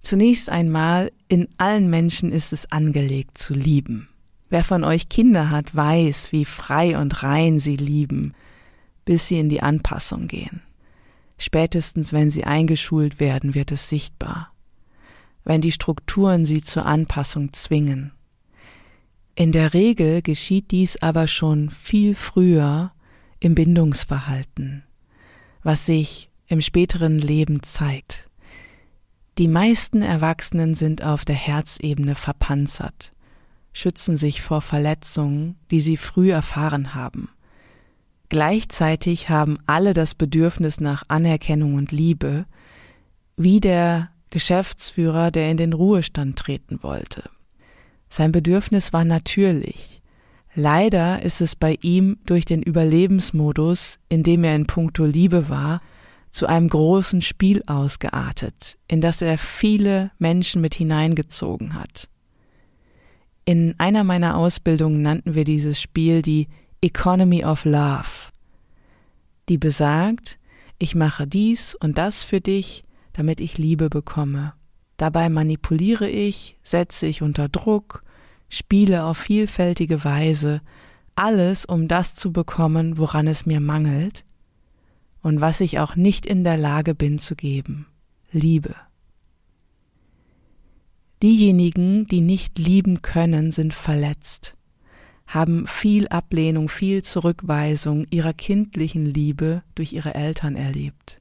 Zunächst 0.00 0.50
einmal, 0.50 1.12
in 1.28 1.48
allen 1.58 1.88
Menschen 1.88 2.32
ist 2.32 2.52
es 2.52 2.70
angelegt 2.70 3.38
zu 3.38 3.54
lieben. 3.54 4.08
Wer 4.50 4.64
von 4.64 4.84
euch 4.84 5.08
Kinder 5.08 5.50
hat, 5.50 5.74
weiß, 5.74 6.30
wie 6.30 6.44
frei 6.44 6.98
und 6.98 7.22
rein 7.22 7.58
sie 7.58 7.76
lieben, 7.76 8.34
bis 9.04 9.28
sie 9.28 9.38
in 9.38 9.48
die 9.48 9.62
Anpassung 9.62 10.26
gehen. 10.26 10.62
Spätestens 11.38 12.12
wenn 12.12 12.30
sie 12.30 12.44
eingeschult 12.44 13.20
werden, 13.20 13.54
wird 13.54 13.72
es 13.72 13.88
sichtbar. 13.88 14.52
Wenn 15.44 15.60
die 15.60 15.72
Strukturen 15.72 16.46
sie 16.46 16.62
zur 16.62 16.86
Anpassung 16.86 17.52
zwingen. 17.52 18.12
In 19.36 19.50
der 19.50 19.74
Regel 19.74 20.22
geschieht 20.22 20.70
dies 20.70 20.96
aber 21.02 21.26
schon 21.26 21.70
viel 21.70 22.14
früher 22.14 22.92
im 23.40 23.56
Bindungsverhalten, 23.56 24.84
was 25.64 25.86
sich 25.86 26.30
im 26.46 26.60
späteren 26.60 27.18
Leben 27.18 27.62
zeigt. 27.62 28.26
Die 29.38 29.48
meisten 29.48 30.02
Erwachsenen 30.02 30.74
sind 30.74 31.02
auf 31.02 31.24
der 31.24 31.34
Herzebene 31.34 32.14
verpanzert, 32.14 33.12
schützen 33.72 34.16
sich 34.16 34.40
vor 34.40 34.62
Verletzungen, 34.62 35.56
die 35.72 35.80
sie 35.80 35.96
früh 35.96 36.30
erfahren 36.30 36.94
haben. 36.94 37.28
Gleichzeitig 38.28 39.30
haben 39.30 39.56
alle 39.66 39.94
das 39.94 40.14
Bedürfnis 40.14 40.78
nach 40.78 41.02
Anerkennung 41.08 41.74
und 41.74 41.90
Liebe, 41.90 42.46
wie 43.36 43.58
der 43.58 44.10
Geschäftsführer, 44.30 45.32
der 45.32 45.50
in 45.50 45.56
den 45.56 45.72
Ruhestand 45.72 46.38
treten 46.38 46.84
wollte. 46.84 47.30
Sein 48.14 48.30
Bedürfnis 48.30 48.92
war 48.92 49.04
natürlich. 49.04 50.00
Leider 50.54 51.22
ist 51.22 51.40
es 51.40 51.56
bei 51.56 51.76
ihm 51.82 52.16
durch 52.26 52.44
den 52.44 52.62
Überlebensmodus, 52.62 53.98
in 54.08 54.22
dem 54.22 54.44
er 54.44 54.54
in 54.54 54.68
puncto 54.68 55.04
Liebe 55.04 55.48
war, 55.48 55.80
zu 56.30 56.46
einem 56.46 56.68
großen 56.68 57.22
Spiel 57.22 57.64
ausgeartet, 57.66 58.78
in 58.86 59.00
das 59.00 59.20
er 59.20 59.36
viele 59.36 60.12
Menschen 60.20 60.60
mit 60.60 60.76
hineingezogen 60.76 61.74
hat. 61.74 62.08
In 63.46 63.74
einer 63.78 64.04
meiner 64.04 64.36
Ausbildungen 64.36 65.02
nannten 65.02 65.34
wir 65.34 65.42
dieses 65.42 65.80
Spiel 65.80 66.22
die 66.22 66.46
Economy 66.82 67.44
of 67.44 67.64
Love, 67.64 68.30
die 69.48 69.58
besagt, 69.58 70.38
ich 70.78 70.94
mache 70.94 71.26
dies 71.26 71.74
und 71.74 71.98
das 71.98 72.22
für 72.22 72.40
dich, 72.40 72.84
damit 73.12 73.40
ich 73.40 73.58
Liebe 73.58 73.90
bekomme. 73.90 74.52
Dabei 74.96 75.28
manipuliere 75.28 76.08
ich, 76.08 76.56
setze 76.62 77.06
ich 77.06 77.22
unter 77.22 77.48
Druck, 77.48 78.04
spiele 78.48 79.04
auf 79.04 79.18
vielfältige 79.18 80.04
Weise, 80.04 80.60
alles, 81.16 81.64
um 81.64 81.88
das 81.88 82.14
zu 82.14 82.32
bekommen, 82.32 82.98
woran 82.98 83.26
es 83.26 83.46
mir 83.46 83.60
mangelt 83.60 84.24
und 85.22 85.40
was 85.40 85.60
ich 85.60 85.78
auch 85.78 85.96
nicht 85.96 86.26
in 86.26 86.44
der 86.44 86.56
Lage 86.56 86.94
bin 86.94 87.18
zu 87.18 87.34
geben. 87.34 87.86
Liebe. 88.30 88.74
Diejenigen, 91.22 92.06
die 92.06 92.20
nicht 92.20 92.58
lieben 92.58 93.00
können, 93.00 93.50
sind 93.50 93.72
verletzt 93.72 94.54
haben 95.26 95.66
viel 95.66 96.08
Ablehnung, 96.08 96.68
viel 96.68 97.02
Zurückweisung 97.02 98.06
ihrer 98.10 98.32
kindlichen 98.32 99.06
Liebe 99.06 99.62
durch 99.74 99.92
ihre 99.92 100.14
Eltern 100.14 100.56
erlebt, 100.56 101.20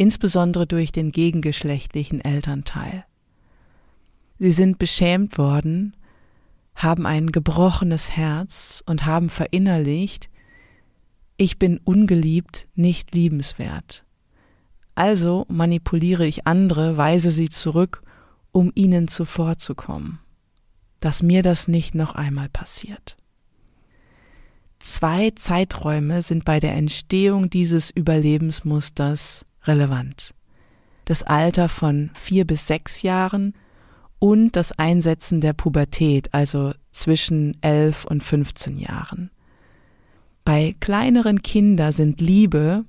insbesondere 0.00 0.66
durch 0.66 0.92
den 0.92 1.12
gegengeschlechtlichen 1.12 2.20
Elternteil. 2.20 3.04
Sie 4.38 4.50
sind 4.50 4.78
beschämt 4.78 5.38
worden, 5.38 5.96
haben 6.74 7.06
ein 7.06 7.26
gebrochenes 7.30 8.10
Herz 8.10 8.82
und 8.86 9.04
haben 9.04 9.28
verinnerlicht, 9.28 10.30
ich 11.36 11.58
bin 11.58 11.78
ungeliebt, 11.84 12.66
nicht 12.74 13.14
liebenswert. 13.14 14.04
Also 14.94 15.46
manipuliere 15.48 16.26
ich 16.26 16.46
andere, 16.46 16.96
weise 16.96 17.30
sie 17.30 17.48
zurück, 17.48 18.02
um 18.52 18.72
ihnen 18.74 19.08
zuvorzukommen 19.08 20.20
dass 21.00 21.22
mir 21.22 21.42
das 21.42 21.66
nicht 21.66 21.94
noch 21.94 22.14
einmal 22.14 22.48
passiert. 22.48 23.16
Zwei 24.78 25.30
Zeiträume 25.30 26.22
sind 26.22 26.44
bei 26.44 26.60
der 26.60 26.74
Entstehung 26.74 27.50
dieses 27.50 27.90
Überlebensmusters 27.90 29.44
relevant. 29.64 30.34
Das 31.04 31.22
Alter 31.22 31.68
von 31.68 32.10
vier 32.14 32.46
bis 32.46 32.66
sechs 32.66 33.02
Jahren 33.02 33.54
und 34.18 34.54
das 34.54 34.72
Einsetzen 34.78 35.40
der 35.40 35.54
Pubertät, 35.54 36.32
also 36.32 36.72
zwischen 36.92 37.56
elf 37.62 38.04
und 38.04 38.22
15 38.22 38.78
Jahren. 38.78 39.30
Bei 40.44 40.74
kleineren 40.80 41.42
Kindern 41.42 41.92
sind 41.92 42.20
Liebe 42.20 42.84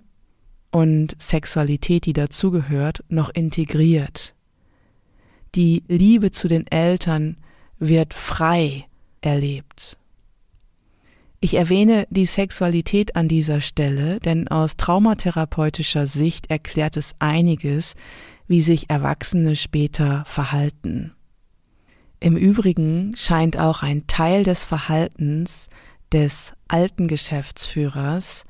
und 0.72 1.16
Sexualität, 1.22 2.06
die 2.06 2.14
dazugehört, 2.14 3.04
noch 3.10 3.30
integriert. 3.30 4.36
Die 5.56 5.84
Liebe 5.88 6.32
zu 6.32 6.48
den 6.48 6.66
Eltern 6.68 7.38
wird 7.78 8.14
frei 8.14 8.86
erlebt. 9.22 9.98
Ich 11.44 11.56
erwähne 11.56 12.06
die 12.12 12.28
Sexualität 12.28 13.16
an 13.16 13.28
dieser 13.28 13.62
Stelle, 13.62 14.20
denn 14.20 14.48
aus 14.48 14.78
traumatherapeutischer 14.78 16.06
Sicht 16.06 16.52
erklärt 16.52 16.98
es 16.98 17.16
einiges, 17.18 17.96
wie 18.48 18.62
sich 18.62 18.92
Erwachsene 18.92 19.56
später 19.56 20.24
verhalten. 20.28 21.16
Im 22.20 22.38
Übrigen 22.38 23.16
scheint 23.16 23.58
auch 23.58 23.82
ein 23.82 24.06
Teil 24.06 24.44
des 24.44 24.66
Verhaltens 24.66 25.70
des 26.12 26.54
alten 26.68 27.08
Geschäftsführers 27.08 28.44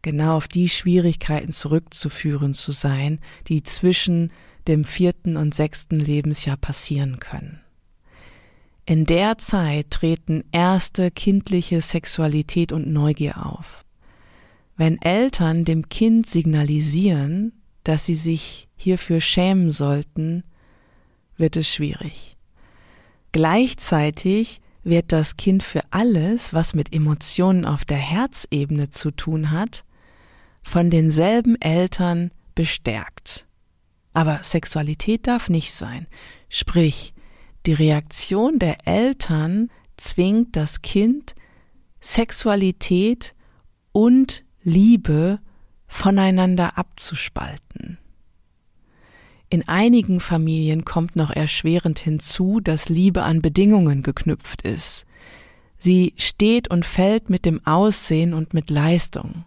genau 0.00 0.38
auf 0.38 0.48
die 0.48 0.70
Schwierigkeiten 0.70 1.52
zurückzuführen 1.52 2.54
zu 2.54 2.72
sein, 2.72 3.20
die 3.48 3.62
zwischen 3.62 4.32
dem 4.66 4.84
vierten 4.84 5.36
und 5.36 5.54
sechsten 5.54 6.00
Lebensjahr 6.00 6.56
passieren 6.56 7.18
können. 7.20 7.60
In 8.90 9.06
der 9.06 9.38
Zeit 9.38 9.92
treten 9.92 10.42
erste 10.50 11.12
kindliche 11.12 11.80
Sexualität 11.80 12.72
und 12.72 12.88
Neugier 12.88 13.46
auf. 13.46 13.84
Wenn 14.76 15.00
Eltern 15.00 15.64
dem 15.64 15.88
Kind 15.88 16.26
signalisieren, 16.26 17.52
dass 17.84 18.06
sie 18.06 18.16
sich 18.16 18.68
hierfür 18.74 19.20
schämen 19.20 19.70
sollten, 19.70 20.42
wird 21.36 21.54
es 21.54 21.68
schwierig. 21.72 22.36
Gleichzeitig 23.30 24.60
wird 24.82 25.12
das 25.12 25.36
Kind 25.36 25.62
für 25.62 25.82
alles, 25.92 26.52
was 26.52 26.74
mit 26.74 26.92
Emotionen 26.92 27.66
auf 27.66 27.84
der 27.84 27.96
Herzebene 27.96 28.90
zu 28.90 29.12
tun 29.12 29.52
hat, 29.52 29.84
von 30.64 30.90
denselben 30.90 31.54
Eltern 31.60 32.32
bestärkt. 32.56 33.46
Aber 34.14 34.40
Sexualität 34.42 35.28
darf 35.28 35.48
nicht 35.48 35.72
sein. 35.72 36.08
Sprich, 36.48 37.14
die 37.66 37.72
Reaktion 37.72 38.58
der 38.58 38.86
Eltern 38.86 39.70
zwingt 39.96 40.56
das 40.56 40.82
Kind, 40.82 41.34
Sexualität 42.00 43.34
und 43.92 44.44
Liebe 44.62 45.40
voneinander 45.86 46.78
abzuspalten. 46.78 47.98
In 49.50 49.66
einigen 49.66 50.20
Familien 50.20 50.84
kommt 50.84 51.16
noch 51.16 51.30
erschwerend 51.30 51.98
hinzu, 51.98 52.60
dass 52.60 52.88
Liebe 52.88 53.22
an 53.24 53.42
Bedingungen 53.42 54.02
geknüpft 54.04 54.62
ist. 54.62 55.04
Sie 55.76 56.14
steht 56.16 56.70
und 56.70 56.86
fällt 56.86 57.30
mit 57.30 57.44
dem 57.44 57.66
Aussehen 57.66 58.32
und 58.32 58.54
mit 58.54 58.70
Leistung. 58.70 59.44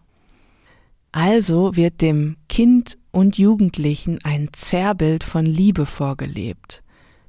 Also 1.14 1.76
wird 1.76 2.02
dem 2.02 2.36
Kind 2.50 2.98
und 3.12 3.38
Jugendlichen 3.38 4.20
ein 4.24 4.50
Zerrbild 4.52 5.24
von 5.24 5.46
Liebe 5.46 5.86
vorgelebt, 5.86 6.83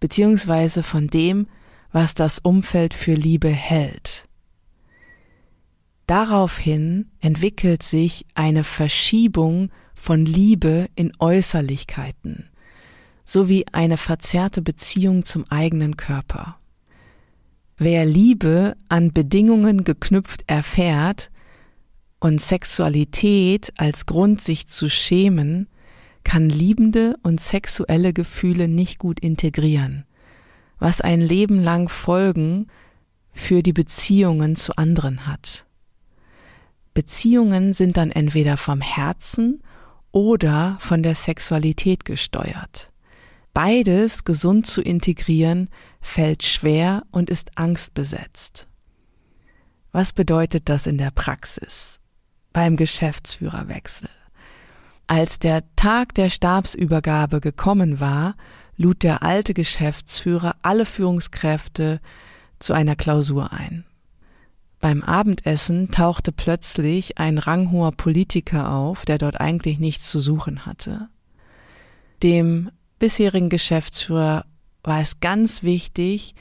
beziehungsweise 0.04 0.82
von 0.82 1.06
dem, 1.06 1.46
was 1.90 2.12
das 2.12 2.38
Umfeld 2.38 2.92
für 2.92 3.14
Liebe 3.14 3.48
hält. 3.48 4.24
Daraufhin 6.06 7.10
entwickelt 7.20 7.82
sich 7.82 8.26
eine 8.34 8.64
Verschiebung 8.64 9.70
von 9.94 10.26
Liebe 10.26 10.90
in 10.94 11.14
Äußerlichkeiten, 11.18 12.50
sowie 13.24 13.64
eine 13.72 13.96
verzerrte 13.96 14.60
Beziehung 14.60 15.24
zum 15.24 15.50
eigenen 15.50 15.96
Körper. 15.96 16.58
Wer 17.78 18.04
Liebe 18.04 18.76
an 18.90 19.10
Bedingungen 19.10 19.84
geknüpft 19.84 20.44
erfährt 20.46 21.30
und 22.20 22.42
Sexualität 22.42 23.72
als 23.78 24.04
Grund 24.04 24.42
sich 24.42 24.66
zu 24.66 24.90
schämen, 24.90 25.66
kann 26.24 26.48
liebende 26.48 27.16
und 27.22 27.40
sexuelle 27.40 28.12
Gefühle 28.12 28.66
nicht 28.68 28.98
gut 28.98 29.20
integrieren, 29.20 30.04
was 30.78 31.00
ein 31.00 31.20
Leben 31.20 31.62
lang 31.62 31.88
Folgen 31.88 32.68
für 33.32 33.62
die 33.62 33.72
Beziehungen 33.72 34.56
zu 34.56 34.76
anderen 34.76 35.26
hat. 35.26 35.66
Beziehungen 36.94 37.72
sind 37.72 37.96
dann 37.96 38.10
entweder 38.10 38.56
vom 38.56 38.80
Herzen 38.80 39.62
oder 40.12 40.78
von 40.80 41.02
der 41.02 41.14
Sexualität 41.14 42.04
gesteuert. 42.04 42.90
Beides 43.52 44.24
gesund 44.24 44.66
zu 44.66 44.80
integrieren 44.80 45.68
fällt 46.00 46.42
schwer 46.42 47.04
und 47.10 47.30
ist 47.30 47.56
angstbesetzt. 47.56 48.68
Was 49.92 50.12
bedeutet 50.12 50.68
das 50.68 50.86
in 50.86 50.98
der 50.98 51.10
Praxis? 51.10 52.00
Beim 52.52 52.76
Geschäftsführerwechsel. 52.76 54.08
Als 55.06 55.38
der 55.38 55.62
Tag 55.76 56.14
der 56.14 56.30
Stabsübergabe 56.30 57.40
gekommen 57.40 58.00
war, 58.00 58.36
lud 58.76 59.02
der 59.02 59.22
alte 59.22 59.52
Geschäftsführer 59.52 60.56
alle 60.62 60.86
Führungskräfte 60.86 62.00
zu 62.58 62.72
einer 62.72 62.96
Klausur 62.96 63.52
ein. 63.52 63.84
Beim 64.80 65.02
Abendessen 65.02 65.90
tauchte 65.90 66.32
plötzlich 66.32 67.18
ein 67.18 67.38
ranghoher 67.38 67.92
Politiker 67.92 68.70
auf, 68.70 69.04
der 69.04 69.18
dort 69.18 69.40
eigentlich 69.40 69.78
nichts 69.78 70.10
zu 70.10 70.20
suchen 70.20 70.66
hatte. 70.66 71.08
Dem 72.22 72.70
bisherigen 72.98 73.50
Geschäftsführer 73.50 74.44
war 74.82 75.00
es 75.00 75.20
ganz 75.20 75.62
wichtig, 75.62 76.34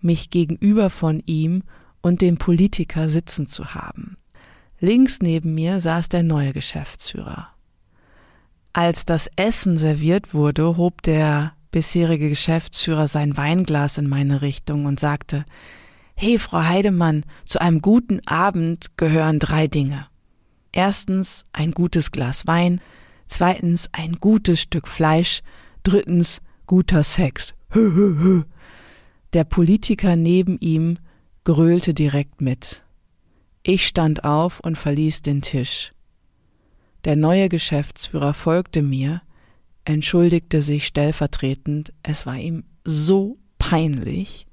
mich 0.00 0.30
gegenüber 0.30 0.90
von 0.90 1.20
ihm 1.26 1.62
und 2.02 2.22
dem 2.22 2.38
Politiker 2.38 3.08
sitzen 3.08 3.46
zu 3.46 3.74
haben. 3.74 4.16
Links 4.78 5.20
neben 5.20 5.54
mir 5.54 5.80
saß 5.80 6.08
der 6.08 6.22
neue 6.22 6.52
Geschäftsführer. 6.52 7.55
Als 8.76 9.06
das 9.06 9.30
Essen 9.36 9.78
serviert 9.78 10.34
wurde, 10.34 10.76
hob 10.76 11.00
der 11.00 11.54
bisherige 11.70 12.28
Geschäftsführer 12.28 13.08
sein 13.08 13.34
Weinglas 13.34 13.96
in 13.96 14.06
meine 14.06 14.42
Richtung 14.42 14.84
und 14.84 15.00
sagte, 15.00 15.46
Hey, 16.14 16.38
Frau 16.38 16.62
Heidemann, 16.62 17.24
zu 17.46 17.58
einem 17.58 17.80
guten 17.80 18.20
Abend 18.26 18.98
gehören 18.98 19.38
drei 19.38 19.66
Dinge. 19.66 20.08
Erstens 20.72 21.46
ein 21.54 21.70
gutes 21.70 22.10
Glas 22.10 22.46
Wein, 22.46 22.82
zweitens 23.26 23.88
ein 23.92 24.18
gutes 24.20 24.60
Stück 24.60 24.88
Fleisch, 24.88 25.40
drittens 25.82 26.42
guter 26.66 27.02
Sex. 27.02 27.54
Hö. 27.70 28.42
Der 29.32 29.44
Politiker 29.44 30.16
neben 30.16 30.58
ihm 30.58 30.98
gröhlte 31.44 31.94
direkt 31.94 32.42
mit. 32.42 32.82
Ich 33.62 33.86
stand 33.86 34.24
auf 34.24 34.60
und 34.60 34.76
verließ 34.76 35.22
den 35.22 35.40
Tisch. 35.40 35.92
Der 37.06 37.14
neue 37.14 37.48
Geschäftsführer 37.48 38.34
folgte 38.34 38.82
mir, 38.82 39.22
entschuldigte 39.84 40.60
sich 40.60 40.88
stellvertretend, 40.88 41.92
es 42.02 42.26
war 42.26 42.36
ihm 42.36 42.64
so 42.82 43.36
peinlich. 43.60 44.48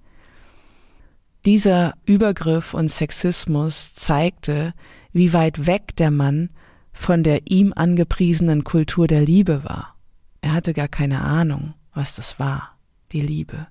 Dieser 1.46 1.96
Übergriff 2.06 2.76
und 2.76 2.90
Sexismus 2.90 3.96
zeigte, 3.96 4.76
wie 5.12 5.34
weit 5.34 5.66
weg 5.66 5.96
der 5.96 6.12
Mann 6.12 6.52
von 6.92 7.24
der 7.24 7.50
ihm 7.50 7.74
angepriesenen 7.76 8.64
Kultur 8.64 9.08
der 9.08 9.22
Liebe 9.22 9.64
war. 9.64 9.96
Er 10.42 10.54
hatte 10.54 10.76
gar 10.76 10.88
keine 10.88 11.22
Ahnung, 11.22 11.74
was 11.96 12.16
das 12.16 12.38
war, 12.38 12.78
die 13.14 13.22
Liebe. 13.22 13.66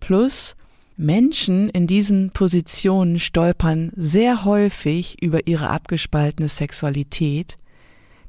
Plus, 0.00 0.56
Menschen 0.96 1.68
in 1.68 1.86
diesen 1.86 2.30
Positionen 2.32 3.20
stolpern 3.20 3.92
sehr 3.94 4.44
häufig 4.44 5.22
über 5.22 5.46
ihre 5.46 5.70
abgespaltene 5.70 6.48
Sexualität 6.48 7.58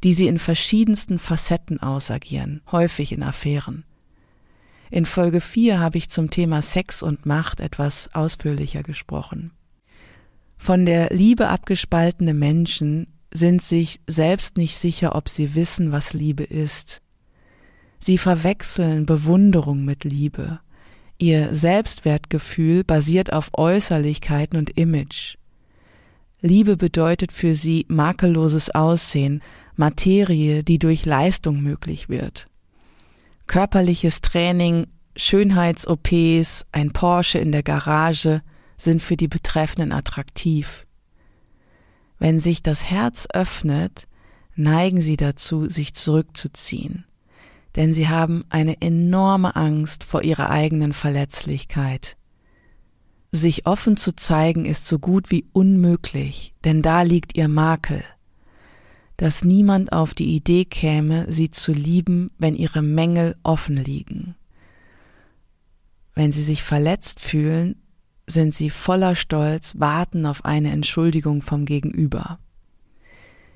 die 0.04 0.14
sie 0.14 0.28
in 0.28 0.40
verschiedensten 0.40 1.18
Facetten 1.18 1.82
ausagieren, 1.82 2.62
häufig 2.72 3.14
in 3.14 3.24
Affären. 3.24 3.86
In 4.92 5.06
Folge 5.06 5.42
4 5.42 5.80
habe 5.80 5.98
ich 5.98 6.10
zum 6.10 6.30
Thema 6.30 6.62
Sex 6.62 7.02
und 7.02 7.26
Macht 7.26 7.60
etwas 7.60 8.14
ausführlicher 8.14 8.84
gesprochen. 8.84 9.52
Von 10.58 10.86
der 10.86 11.10
Liebe 11.10 11.48
abgespaltene 11.48 12.34
Menschen 12.34 13.08
sind 13.34 13.62
sich 13.62 14.02
selbst 14.08 14.58
nicht 14.58 14.78
sicher, 14.78 15.16
ob 15.16 15.30
sie 15.30 15.56
wissen, 15.56 15.92
was 15.92 16.14
Liebe 16.14 16.44
ist. 16.44 17.02
Sie 18.00 18.18
verwechseln 18.18 19.06
Bewunderung 19.06 19.84
mit 19.84 20.04
Liebe. 20.04 20.60
Ihr 21.18 21.56
Selbstwertgefühl 21.56 22.84
basiert 22.84 23.34
auf 23.34 23.50
Äußerlichkeiten 23.54 24.60
und 24.60 24.78
Image. 24.78 25.38
Liebe 26.46 26.76
bedeutet 26.76 27.32
für 27.32 27.56
sie 27.56 27.86
makelloses 27.88 28.70
Aussehen, 28.70 29.42
Materie, 29.78 30.62
die 30.62 30.78
durch 30.78 31.06
Leistung 31.06 31.62
möglich 31.62 32.10
wird. 32.10 32.50
Körperliches 33.48 34.20
Training, 34.20 34.88
Schönheits-OPs, 35.16 36.66
ein 36.74 36.92
Porsche 36.92 37.38
in 37.38 37.54
der 37.54 37.64
Garage 37.64 38.42
sind 38.78 39.02
für 39.02 39.16
die 39.16 39.30
Betreffenden 39.30 39.94
attraktiv. 39.94 40.86
Wenn 42.20 42.42
sich 42.42 42.62
das 42.62 42.84
Herz 42.84 43.26
öffnet, 43.34 44.10
neigen 44.58 45.02
sie 45.02 45.16
dazu, 45.16 45.70
sich 45.70 45.94
zurückzuziehen, 45.94 47.06
denn 47.78 47.94
sie 47.94 48.10
haben 48.10 48.42
eine 48.50 48.82
enorme 48.82 49.56
Angst 49.56 50.04
vor 50.04 50.24
ihrer 50.24 50.50
eigenen 50.50 50.92
Verletzlichkeit. 50.92 52.18
Sich 53.34 53.66
offen 53.66 53.98
zu 53.98 54.16
zeigen 54.16 54.64
ist 54.64 54.88
so 54.88 55.00
gut 55.00 55.30
wie 55.32 55.46
unmöglich, 55.52 56.54
denn 56.64 56.82
da 56.82 57.02
liegt 57.02 57.36
ihr 57.36 57.50
Makel 57.50 58.04
dass 59.18 59.46
niemand 59.46 59.94
auf 59.94 60.14
die 60.14 60.36
Idee 60.36 60.66
käme, 60.66 61.32
sie 61.32 61.50
zu 61.50 61.72
lieben, 61.72 62.30
wenn 62.38 62.56
ihre 62.56 62.82
Mängel 62.82 63.38
offen 63.44 63.78
liegen. 63.78 64.36
Wenn 66.16 66.32
sie 66.32 66.44
sich 66.44 66.64
verletzt 66.64 67.20
fühlen, 67.20 67.82
sind 68.28 68.54
sie 68.54 68.70
voller 68.70 69.16
Stolz, 69.16 69.76
warten 69.80 70.26
auf 70.26 70.46
eine 70.46 70.72
Entschuldigung 70.72 71.42
vom 71.42 71.66
Gegenüber. 71.66 72.40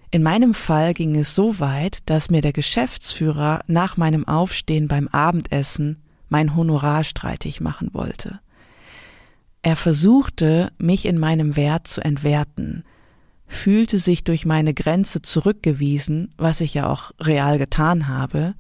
In 0.09 0.23
meinem 0.23 0.53
Fall 0.53 0.93
ging 0.93 1.17
es 1.17 1.35
so 1.35 1.59
weit, 1.59 1.97
dass 2.05 2.29
mir 2.29 2.41
der 2.41 2.53
Geschäftsführer 2.53 3.61
nach 3.67 3.97
meinem 3.97 4.27
Aufstehen 4.27 4.87
beim 4.87 5.07
Abendessen 5.09 6.01
mein 6.29 6.55
Honorar 6.55 7.03
streitig 7.03 7.61
machen 7.61 7.93
wollte. 7.93 8.39
Er 9.61 9.75
versuchte, 9.75 10.71
mich 10.77 11.05
in 11.05 11.19
meinem 11.19 11.55
Wert 11.55 11.87
zu 11.87 12.01
entwerten, 12.01 12.83
fühlte 13.47 13.99
sich 13.99 14.23
durch 14.23 14.45
meine 14.45 14.73
Grenze 14.73 15.21
zurückgewiesen, 15.21 16.33
was 16.37 16.61
ich 16.61 16.73
ja 16.73 16.89
auch 16.89 17.11
real 17.19 17.57
getan 17.57 18.07
habe. 18.07 18.55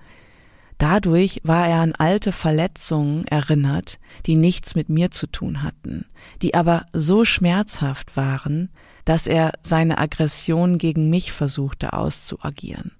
Dadurch 0.77 1.41
war 1.43 1.67
er 1.67 1.81
an 1.81 1.93
alte 1.93 2.31
Verletzungen 2.31 3.25
erinnert, 3.25 3.99
die 4.25 4.35
nichts 4.35 4.75
mit 4.75 4.89
mir 4.89 5.11
zu 5.11 5.27
tun 5.27 5.63
hatten, 5.63 6.05
die 6.41 6.53
aber 6.53 6.85
so 6.93 7.25
schmerzhaft 7.25 8.15
waren, 8.15 8.69
dass 9.03 9.25
er 9.25 9.53
seine 9.61 9.97
Aggression 9.97 10.77
gegen 10.77 11.09
mich 11.09 11.31
versuchte 11.31 11.93
auszuagieren. 11.93 12.91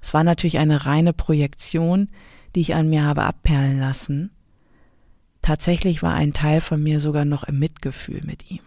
Es 0.00 0.14
war 0.14 0.22
natürlich 0.22 0.58
eine 0.58 0.86
reine 0.86 1.12
Projektion, 1.12 2.10
die 2.54 2.60
ich 2.60 2.74
an 2.74 2.90
mir 2.90 3.04
habe 3.04 3.22
abperlen 3.22 3.80
lassen. 3.80 4.30
Tatsächlich 5.44 6.02
war 6.02 6.14
ein 6.14 6.32
Teil 6.32 6.62
von 6.62 6.82
mir 6.82 7.00
sogar 7.00 7.26
noch 7.26 7.44
im 7.44 7.58
Mitgefühl 7.58 8.22
mit 8.24 8.50
ihm. 8.50 8.62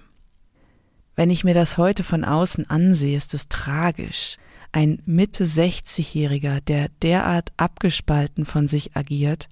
Wenn 1.15 1.31
ich 1.31 1.43
mir 1.43 1.55
das 1.55 1.79
heute 1.79 2.03
von 2.03 2.23
außen 2.23 2.69
ansehe, 2.69 3.17
ist 3.17 3.33
es 3.33 3.49
tragisch. 3.49 4.37
Ein 4.71 5.01
Mitte 5.07 5.45
60-Jähriger, 5.45 6.61
der 6.61 6.89
derart 7.01 7.51
abgespalten 7.57 8.45
von 8.45 8.67
sich 8.67 8.95
agiert, 8.95 9.49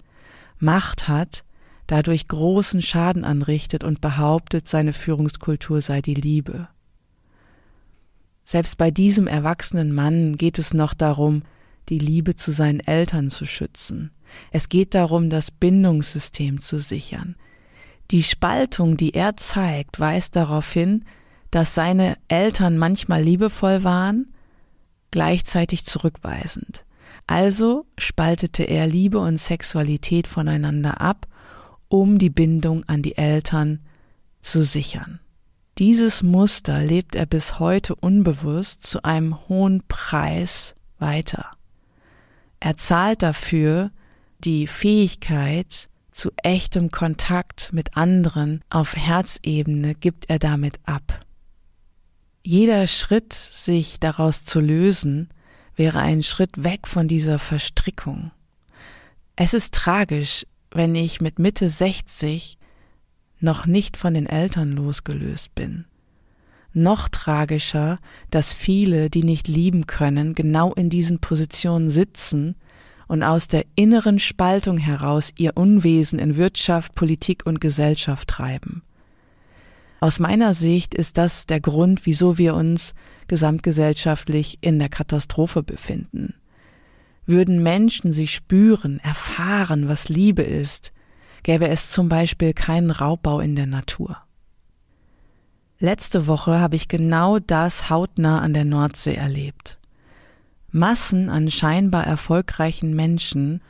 Macht 0.59 1.07
hat, 1.07 1.43
dadurch 1.87 2.27
großen 2.27 2.83
Schaden 2.83 3.23
anrichtet 3.23 3.83
und 3.83 4.01
behauptet, 4.01 4.67
seine 4.67 4.93
Führungskultur 4.93 5.81
sei 5.81 6.03
die 6.03 6.13
Liebe. 6.13 6.67
Selbst 8.43 8.77
bei 8.77 8.91
diesem 8.91 9.25
erwachsenen 9.25 9.91
Mann 9.91 10.37
geht 10.37 10.59
es 10.59 10.75
noch 10.75 10.93
darum, 10.93 11.41
die 11.89 11.97
Liebe 11.97 12.35
zu 12.35 12.51
seinen 12.51 12.81
Eltern 12.81 13.31
zu 13.31 13.47
schützen. 13.47 14.11
Es 14.51 14.69
geht 14.69 14.93
darum, 14.93 15.29
das 15.29 15.51
Bindungssystem 15.51 16.61
zu 16.61 16.79
sichern. 16.79 17.35
Die 18.11 18.23
Spaltung, 18.23 18.97
die 18.97 19.13
er 19.13 19.35
zeigt, 19.37 19.99
weist 19.99 20.35
darauf 20.35 20.71
hin, 20.71 21.05
dass 21.51 21.73
seine 21.73 22.17
Eltern 22.27 22.77
manchmal 22.77 23.23
liebevoll 23.23 23.83
waren, 23.83 24.33
gleichzeitig 25.11 25.85
zurückweisend. 25.85 26.85
Also 27.27 27.85
spaltete 27.97 28.63
er 28.63 28.87
Liebe 28.87 29.19
und 29.19 29.37
Sexualität 29.37 30.27
voneinander 30.27 31.01
ab, 31.01 31.27
um 31.87 32.19
die 32.19 32.29
Bindung 32.29 32.83
an 32.85 33.01
die 33.01 33.17
Eltern 33.17 33.79
zu 34.41 34.61
sichern. 34.61 35.19
Dieses 35.77 36.23
Muster 36.23 36.83
lebt 36.83 37.15
er 37.15 37.25
bis 37.25 37.59
heute 37.59 37.95
unbewusst 37.95 38.83
zu 38.83 39.03
einem 39.03 39.47
hohen 39.49 39.83
Preis 39.87 40.75
weiter. 40.99 41.51
Er 42.59 42.77
zahlt 42.77 43.23
dafür 43.23 43.91
die 44.45 44.67
Fähigkeit 44.67 45.89
zu 46.11 46.31
echtem 46.43 46.91
Kontakt 46.91 47.73
mit 47.73 47.97
anderen 47.97 48.63
auf 48.69 48.95
Herzebene 48.95 49.95
gibt 49.95 50.29
er 50.29 50.39
damit 50.39 50.79
ab. 50.85 51.25
Jeder 52.43 52.85
Schritt, 52.85 53.33
sich 53.33 53.99
daraus 53.99 54.45
zu 54.45 54.59
lösen, 54.59 55.29
wäre 55.75 55.99
ein 55.99 56.21
Schritt 56.21 56.63
weg 56.63 56.87
von 56.87 57.07
dieser 57.07 57.39
Verstrickung. 57.39 58.31
Es 59.35 59.53
ist 59.55 59.73
tragisch, 59.73 60.45
wenn 60.71 60.93
ich 60.93 61.21
mit 61.21 61.39
Mitte 61.39 61.67
60 61.67 62.57
noch 63.39 63.65
nicht 63.65 63.97
von 63.97 64.13
den 64.13 64.27
Eltern 64.27 64.71
losgelöst 64.71 65.55
bin. 65.55 65.85
Noch 66.71 67.09
tragischer, 67.09 67.99
dass 68.29 68.53
viele, 68.53 69.09
die 69.09 69.23
nicht 69.23 69.47
lieben 69.47 69.87
können, 69.87 70.35
genau 70.35 70.73
in 70.73 70.89
diesen 70.89 71.19
Positionen 71.19 71.89
sitzen 71.89 72.55
und 73.07 73.23
aus 73.23 73.47
der 73.47 73.65
inneren 73.75 74.19
Spaltung 74.19 74.77
heraus 74.77 75.31
ihr 75.37 75.55
Unwesen 75.55 76.19
in 76.19 76.37
Wirtschaft, 76.37 76.95
Politik 76.95 77.45
und 77.45 77.61
Gesellschaft 77.61 78.27
treiben. 78.27 78.81
Aus 79.99 80.19
meiner 80.19 80.53
Sicht 80.53 80.93
ist 80.93 81.17
das 81.17 81.45
der 81.45 81.59
Grund, 81.59 82.05
wieso 82.05 82.37
wir 82.37 82.55
uns 82.55 82.93
gesamtgesellschaftlich 83.27 84.59
in 84.61 84.79
der 84.79 84.89
Katastrophe 84.89 85.63
befinden. 85.63 86.35
Würden 87.25 87.63
Menschen 87.63 88.11
sie 88.11 88.27
spüren, 88.27 88.99
erfahren, 88.99 89.87
was 89.87 90.09
Liebe 90.09 90.43
ist, 90.43 90.91
gäbe 91.43 91.67
es 91.67 91.89
zum 91.89 92.09
Beispiel 92.09 92.53
keinen 92.53 92.91
Raubbau 92.91 93.39
in 93.39 93.55
der 93.55 93.65
Natur. 93.65 94.17
Letzte 95.79 96.27
Woche 96.27 96.59
habe 96.59 96.75
ich 96.75 96.87
genau 96.87 97.39
das 97.39 97.89
hautnah 97.89 98.39
an 98.39 98.53
der 98.53 98.65
Nordsee 98.65 99.15
erlebt. 99.15 99.79
Massen 100.75 101.29
an 101.29 101.49
scheinbar 101.49 102.05
erfolgreichen 102.05 102.93
Menschen, 102.97 103.61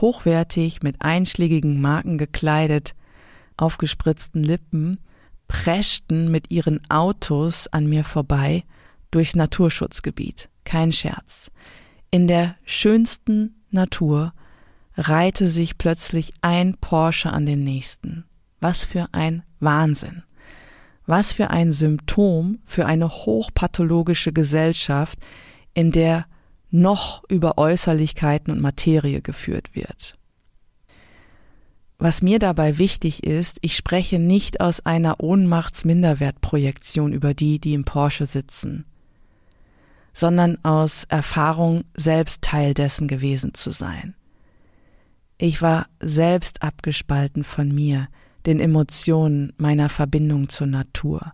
hochwertig 0.00 0.82
mit 0.82 1.02
einschlägigen 1.02 1.82
Marken 1.82 2.16
gekleidet, 2.16 2.94
aufgespritzten 3.58 4.42
Lippen, 4.42 4.98
preschten 5.48 6.30
mit 6.30 6.50
ihren 6.50 6.80
Autos 6.88 7.68
an 7.68 7.86
mir 7.86 8.04
vorbei 8.04 8.64
durchs 9.10 9.36
Naturschutzgebiet. 9.36 10.48
Kein 10.64 10.92
Scherz. 10.92 11.50
In 12.10 12.26
der 12.26 12.56
schönsten 12.64 13.62
Natur 13.70 14.32
reihte 14.96 15.48
sich 15.48 15.76
plötzlich 15.76 16.32
ein 16.40 16.78
Porsche 16.80 17.34
an 17.34 17.44
den 17.44 17.64
nächsten. 17.64 18.24
Was 18.60 18.82
für 18.82 19.08
ein 19.12 19.42
Wahnsinn. 19.60 20.22
Was 21.04 21.34
für 21.34 21.50
ein 21.50 21.70
Symptom 21.70 22.60
für 22.64 22.86
eine 22.86 23.10
hochpathologische 23.10 24.32
Gesellschaft, 24.32 25.18
in 25.74 25.92
der 25.92 26.24
noch 26.76 27.24
über 27.28 27.58
Äußerlichkeiten 27.58 28.52
und 28.52 28.60
Materie 28.60 29.22
geführt 29.22 29.74
wird. 29.74 30.16
Was 31.98 32.20
mir 32.20 32.38
dabei 32.38 32.76
wichtig 32.78 33.24
ist, 33.24 33.58
ich 33.62 33.74
spreche 33.74 34.18
nicht 34.18 34.60
aus 34.60 34.84
einer 34.84 35.20
Ohnmachtsminderwertprojektion 35.20 37.14
über 37.14 37.32
die, 37.32 37.58
die 37.58 37.72
im 37.72 37.84
Porsche 37.84 38.26
sitzen, 38.26 38.84
sondern 40.12 40.62
aus 40.62 41.04
Erfahrung, 41.04 41.84
selbst 41.94 42.42
Teil 42.42 42.74
dessen 42.74 43.08
gewesen 43.08 43.54
zu 43.54 43.70
sein. 43.70 44.14
Ich 45.38 45.62
war 45.62 45.86
selbst 46.00 46.62
abgespalten 46.62 47.44
von 47.44 47.68
mir, 47.68 48.08
den 48.44 48.60
Emotionen 48.60 49.54
meiner 49.56 49.88
Verbindung 49.88 50.50
zur 50.50 50.66
Natur. 50.66 51.32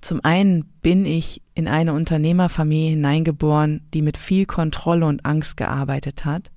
Zum 0.00 0.24
einen 0.24 0.64
bin 0.82 1.04
ich 1.04 1.42
in 1.54 1.68
eine 1.68 1.92
Unternehmerfamilie 1.92 2.90
hineingeboren, 2.90 3.82
die 3.92 4.02
mit 4.02 4.16
viel 4.16 4.46
Kontrolle 4.46 5.06
und 5.06 5.24
Angst 5.26 5.56
gearbeitet 5.56 6.24
hat, 6.24 6.50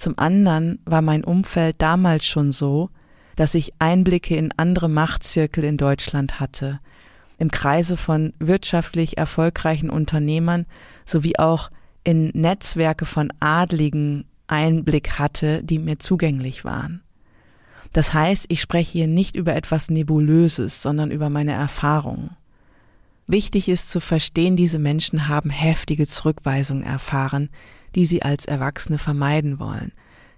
zum 0.00 0.18
anderen 0.18 0.78
war 0.86 1.02
mein 1.02 1.24
Umfeld 1.24 1.76
damals 1.78 2.24
schon 2.24 2.52
so, 2.52 2.88
dass 3.36 3.54
ich 3.54 3.74
Einblicke 3.80 4.34
in 4.34 4.50
andere 4.56 4.88
Machtzirkel 4.88 5.62
in 5.62 5.76
Deutschland 5.76 6.40
hatte, 6.40 6.80
im 7.36 7.50
Kreise 7.50 7.98
von 7.98 8.32
wirtschaftlich 8.38 9.18
erfolgreichen 9.18 9.90
Unternehmern 9.90 10.64
sowie 11.04 11.36
auch 11.36 11.70
in 12.02 12.28
Netzwerke 12.28 13.04
von 13.04 13.30
Adligen 13.40 14.24
Einblick 14.46 15.18
hatte, 15.18 15.62
die 15.62 15.78
mir 15.78 15.98
zugänglich 15.98 16.64
waren. 16.64 17.02
Das 17.92 18.14
heißt, 18.14 18.46
ich 18.48 18.62
spreche 18.62 18.92
hier 18.92 19.06
nicht 19.06 19.36
über 19.36 19.54
etwas 19.54 19.90
Nebulöses, 19.90 20.80
sondern 20.80 21.10
über 21.10 21.28
meine 21.28 21.52
Erfahrungen. 21.52 22.30
Wichtig 23.30 23.68
ist 23.68 23.88
zu 23.88 24.00
verstehen, 24.00 24.56
diese 24.56 24.80
Menschen 24.80 25.28
haben 25.28 25.50
heftige 25.50 26.08
Zurückweisungen 26.08 26.82
erfahren, 26.82 27.48
die 27.94 28.04
sie 28.04 28.22
als 28.22 28.44
Erwachsene 28.44 28.98
vermeiden 28.98 29.60
wollen. 29.60 29.92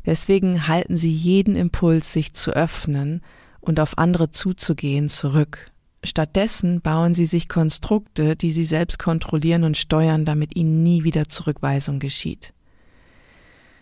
Deswegen 0.04 0.68
halten 0.68 0.98
sie 0.98 1.10
jeden 1.10 1.56
Impuls, 1.56 2.12
sich 2.12 2.34
zu 2.34 2.50
öffnen 2.50 3.22
und 3.60 3.80
auf 3.80 3.96
andere 3.96 4.30
zuzugehen, 4.30 5.08
zurück. 5.08 5.70
Stattdessen 6.04 6.82
bauen 6.82 7.14
sie 7.14 7.24
sich 7.24 7.48
Konstrukte, 7.48 8.36
die 8.36 8.52
sie 8.52 8.66
selbst 8.66 8.98
kontrollieren 8.98 9.64
und 9.64 9.78
steuern, 9.78 10.26
damit 10.26 10.54
ihnen 10.54 10.82
nie 10.82 11.02
wieder 11.02 11.28
Zurückweisung 11.28 11.98
geschieht. 11.98 12.52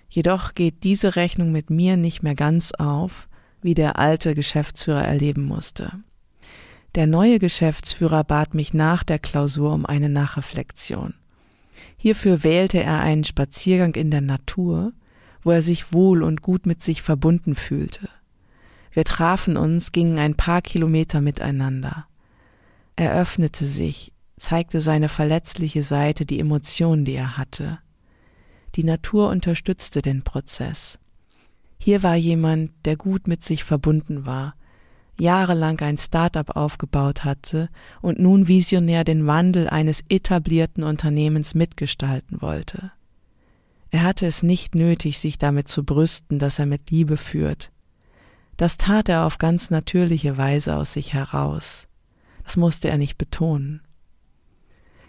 Jedoch 0.09 0.55
geht 0.55 0.85
diese 0.85 1.16
Rechnung 1.16 1.51
mit 1.51 1.68
mir 1.68 1.96
nicht 1.96 2.23
mehr 2.23 2.37
ganz 2.37 2.70
auf, 2.70 3.29
wie 3.61 3.75
der 3.75 3.99
alte 3.99 4.37
Geschäftsführer 4.37 5.03
erleben 5.03 5.42
musste. 5.46 5.94
Der 6.96 7.07
neue 7.07 7.38
Geschäftsführer 7.38 8.24
bat 8.24 8.55
mich 8.55 8.74
nach 8.74 9.05
der 9.05 9.18
Klausur 9.18 9.72
um 9.72 9.87
eine 9.87 10.09
Nachreflexion. 10.09 11.14
Hierfür 11.96 12.42
wählte 12.42 12.83
er 12.83 13.00
einen 13.00 13.24
Spaziergang 13.24 13.94
in 13.94 14.11
der 14.11 14.20
Natur, 14.20 14.92
wo 15.42 15.53
er 15.53 15.62
sich 15.62 15.92
wohl 15.92 16.22
und 16.22 16.42
gut 16.42 16.66
mit 16.66 16.83
sich 16.83 17.03
verbunden 17.03 17.55
fühlte. 17.55 18.09
Wir 18.92 19.05
trafen 19.05 19.57
uns, 19.57 19.92
gingen 19.92 20.18
ein 20.18 20.35
paar 20.35 20.62
Kilometer 20.62 21.20
miteinander. 21.20 22.07
Er 22.96 23.14
öffnete 23.14 23.66
sich, 23.66 24.12
zeigte 24.37 24.81
seine 24.81 25.09
verletzliche 25.09 25.85
Seite, 25.85 26.26
die 26.26 26.40
Emotionen, 26.40 27.05
die 27.05 27.14
er 27.14 27.37
hatte. 27.37 27.79
Die 28.74 28.85
Natur 28.85 29.29
unterstützte 29.29 30.03
den 30.03 30.22
Prozess. 30.22 30.98
Hier 31.79 32.03
war 32.03 32.16
jemand, 32.16 32.72
der 32.85 32.96
gut 32.96 33.29
mit 33.29 33.42
sich 33.42 33.64
verbunden 33.64 34.26
war, 34.26 34.55
jahrelang 35.20 35.80
ein 35.80 35.98
Start-up 35.98 36.56
aufgebaut 36.56 37.24
hatte 37.24 37.68
und 38.00 38.18
nun 38.18 38.48
visionär 38.48 39.04
den 39.04 39.26
Wandel 39.26 39.68
eines 39.68 40.02
etablierten 40.09 40.83
Unternehmens 40.83 41.54
mitgestalten 41.54 42.40
wollte. 42.40 42.92
Er 43.90 44.02
hatte 44.02 44.26
es 44.26 44.42
nicht 44.42 44.74
nötig, 44.74 45.18
sich 45.18 45.37
damit 45.38 45.68
zu 45.68 45.85
brüsten, 45.85 46.38
dass 46.38 46.59
er 46.59 46.66
mit 46.66 46.90
Liebe 46.90 47.16
führt. 47.16 47.70
Das 48.56 48.76
tat 48.76 49.09
er 49.09 49.26
auf 49.26 49.38
ganz 49.38 49.70
natürliche 49.70 50.37
Weise 50.37 50.76
aus 50.76 50.92
sich 50.92 51.12
heraus. 51.12 51.88
Das 52.44 52.56
musste 52.56 52.88
er 52.88 52.98
nicht 52.98 53.18
betonen. 53.18 53.83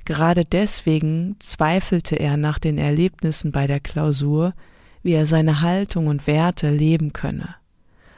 Gerade 0.05 0.45
deswegen 0.45 1.35
zweifelte 1.39 2.15
er 2.15 2.37
nach 2.37 2.59
den 2.59 2.77
Erlebnissen 2.77 3.51
bei 3.51 3.67
der 3.67 3.79
Klausur, 3.79 4.53
wie 5.03 5.13
er 5.13 5.25
seine 5.25 5.61
Haltung 5.61 6.07
und 6.07 6.25
Werte 6.27 6.71
leben 6.71 7.13
könne 7.13 7.60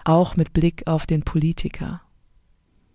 auch 0.05 0.35
mit 0.35 0.53
Blick 0.53 0.87
auf 0.87 1.05
den 1.05 1.23
Politiker. 1.23 2.01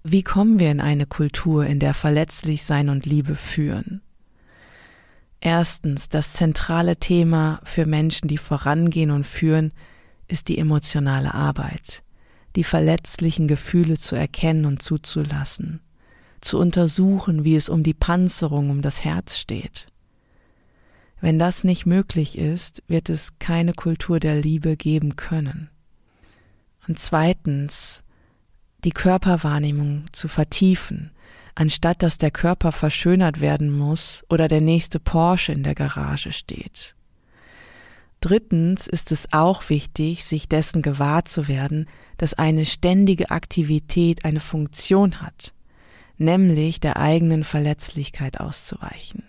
Wie 0.05 0.23
kommen 0.23 0.59
wir 0.61 0.71
in 0.71 0.81
eine 0.81 1.07
Kultur, 1.07 1.67
in 1.67 1.81
der 1.81 1.95
verletzlich 1.95 2.65
sein 2.65 2.89
und 2.89 3.07
Liebe 3.07 3.35
führen? 3.35 4.01
Erstens, 5.41 6.09
das 6.09 6.33
zentrale 6.33 6.97
Thema 6.97 7.61
für 7.65 7.87
Menschen, 7.87 8.29
die 8.29 8.39
vorangehen 8.39 9.11
und 9.11 9.27
führen, 9.27 9.73
ist 10.27 10.49
die 10.49 10.59
emotionale 10.59 11.35
Arbeit, 11.35 12.03
die 12.57 12.65
verletzlichen 12.65 13.49
Gefühle 13.49 13.97
zu 13.97 14.17
erkennen 14.17 14.67
und 14.67 14.83
zuzulassen, 14.83 15.81
zu 16.41 16.59
untersuchen, 16.59 17.45
wie 17.45 17.57
es 17.57 17.69
um 17.69 17.83
die 17.83 17.95
Panzerung, 17.95 18.71
um 18.71 18.83
das 18.83 19.05
Herz 19.05 19.39
steht. 19.39 19.89
Wenn 21.21 21.39
das 21.39 21.65
nicht 21.65 21.87
möglich 21.87 22.39
ist, 22.39 22.83
wird 22.87 23.09
es 23.09 23.39
keine 23.39 23.73
Kultur 23.73 24.21
der 24.21 24.41
Liebe 24.41 24.77
geben 24.77 25.17
können. 25.17 25.71
Und 26.89 26.99
zweitens, 26.99 28.03
die 28.85 28.91
Körperwahrnehmung 28.91 30.07
zu 30.13 30.27
vertiefen, 30.27 31.11
anstatt 31.55 32.03
dass 32.03 32.19
der 32.19 32.31
Körper 32.31 32.73
verschönert 32.73 33.41
werden 33.41 33.71
muss 33.71 34.25
oder 34.31 34.49
der 34.49 34.63
nächste 34.63 34.99
Porsche 34.99 35.53
in 35.53 35.63
der 35.63 35.75
Garage 35.75 36.33
steht. 36.33 36.95
Drittens 38.21 38.87
ist 38.87 39.13
es 39.13 39.33
auch 39.33 39.69
wichtig, 39.69 40.25
sich 40.25 40.49
dessen 40.49 40.83
gewahr 40.83 41.25
zu 41.25 41.47
werden, 41.47 41.87
dass 42.17 42.35
eine 42.35 42.65
ständige 42.65 43.31
Aktivität 43.31 44.25
eine 44.25 44.41
Funktion 44.41 45.21
hat, 45.21 45.53
nämlich 46.17 46.81
der 46.81 46.97
eigenen 46.97 47.45
Verletzlichkeit 47.45 48.41
auszuweichen. 48.41 49.25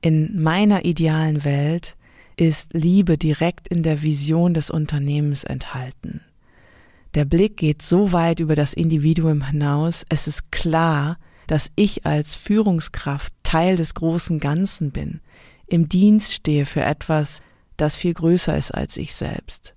In 0.00 0.40
meiner 0.40 0.84
idealen 0.84 1.44
Welt 1.44 1.96
ist 2.36 2.72
Liebe 2.72 3.18
direkt 3.18 3.68
in 3.68 3.82
der 3.82 4.02
Vision 4.02 4.54
des 4.54 4.70
Unternehmens 4.70 5.44
enthalten. 5.44 6.22
Der 7.14 7.24
Blick 7.24 7.56
geht 7.56 7.82
so 7.82 8.12
weit 8.12 8.40
über 8.40 8.54
das 8.54 8.72
Individuum 8.72 9.46
hinaus, 9.46 10.04
es 10.08 10.26
ist 10.26 10.52
klar, 10.52 11.18
dass 11.46 11.72
ich 11.74 12.06
als 12.06 12.36
Führungskraft 12.36 13.32
Teil 13.42 13.76
des 13.76 13.94
großen 13.94 14.38
Ganzen 14.38 14.92
bin, 14.92 15.20
im 15.66 15.88
Dienst 15.88 16.32
stehe 16.32 16.66
für 16.66 16.82
etwas, 16.82 17.40
das 17.76 17.96
viel 17.96 18.14
größer 18.14 18.56
ist 18.56 18.70
als 18.70 18.96
ich 18.96 19.14
selbst. 19.14 19.74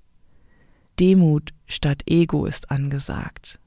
Demut 1.00 1.52
statt 1.66 2.04
Ego 2.06 2.46
ist 2.46 2.70
angesagt. 2.70 3.60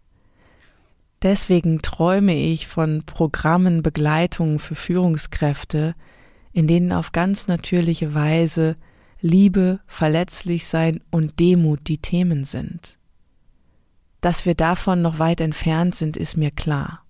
Deswegen 1.22 1.82
träume 1.82 2.36
ich 2.36 2.66
von 2.66 3.02
Programmen, 3.04 3.82
Begleitungen 3.82 4.58
für 4.58 4.74
Führungskräfte, 4.74 5.94
in 6.56 6.66
denen 6.66 6.90
auf 6.90 7.12
ganz 7.12 7.48
natürliche 7.48 8.14
Weise 8.14 8.76
Liebe, 9.20 9.80
verletzlich 9.86 10.66
sein 10.66 11.02
und 11.10 11.38
Demut 11.38 11.80
die 11.86 11.98
Themen 11.98 12.44
sind. 12.44 12.96
Dass 14.22 14.46
wir 14.46 14.54
davon 14.54 15.02
noch 15.02 15.18
weit 15.18 15.42
entfernt 15.42 15.94
sind, 15.94 16.16
ist 16.16 16.38
mir 16.38 16.50
klar. 16.50 17.04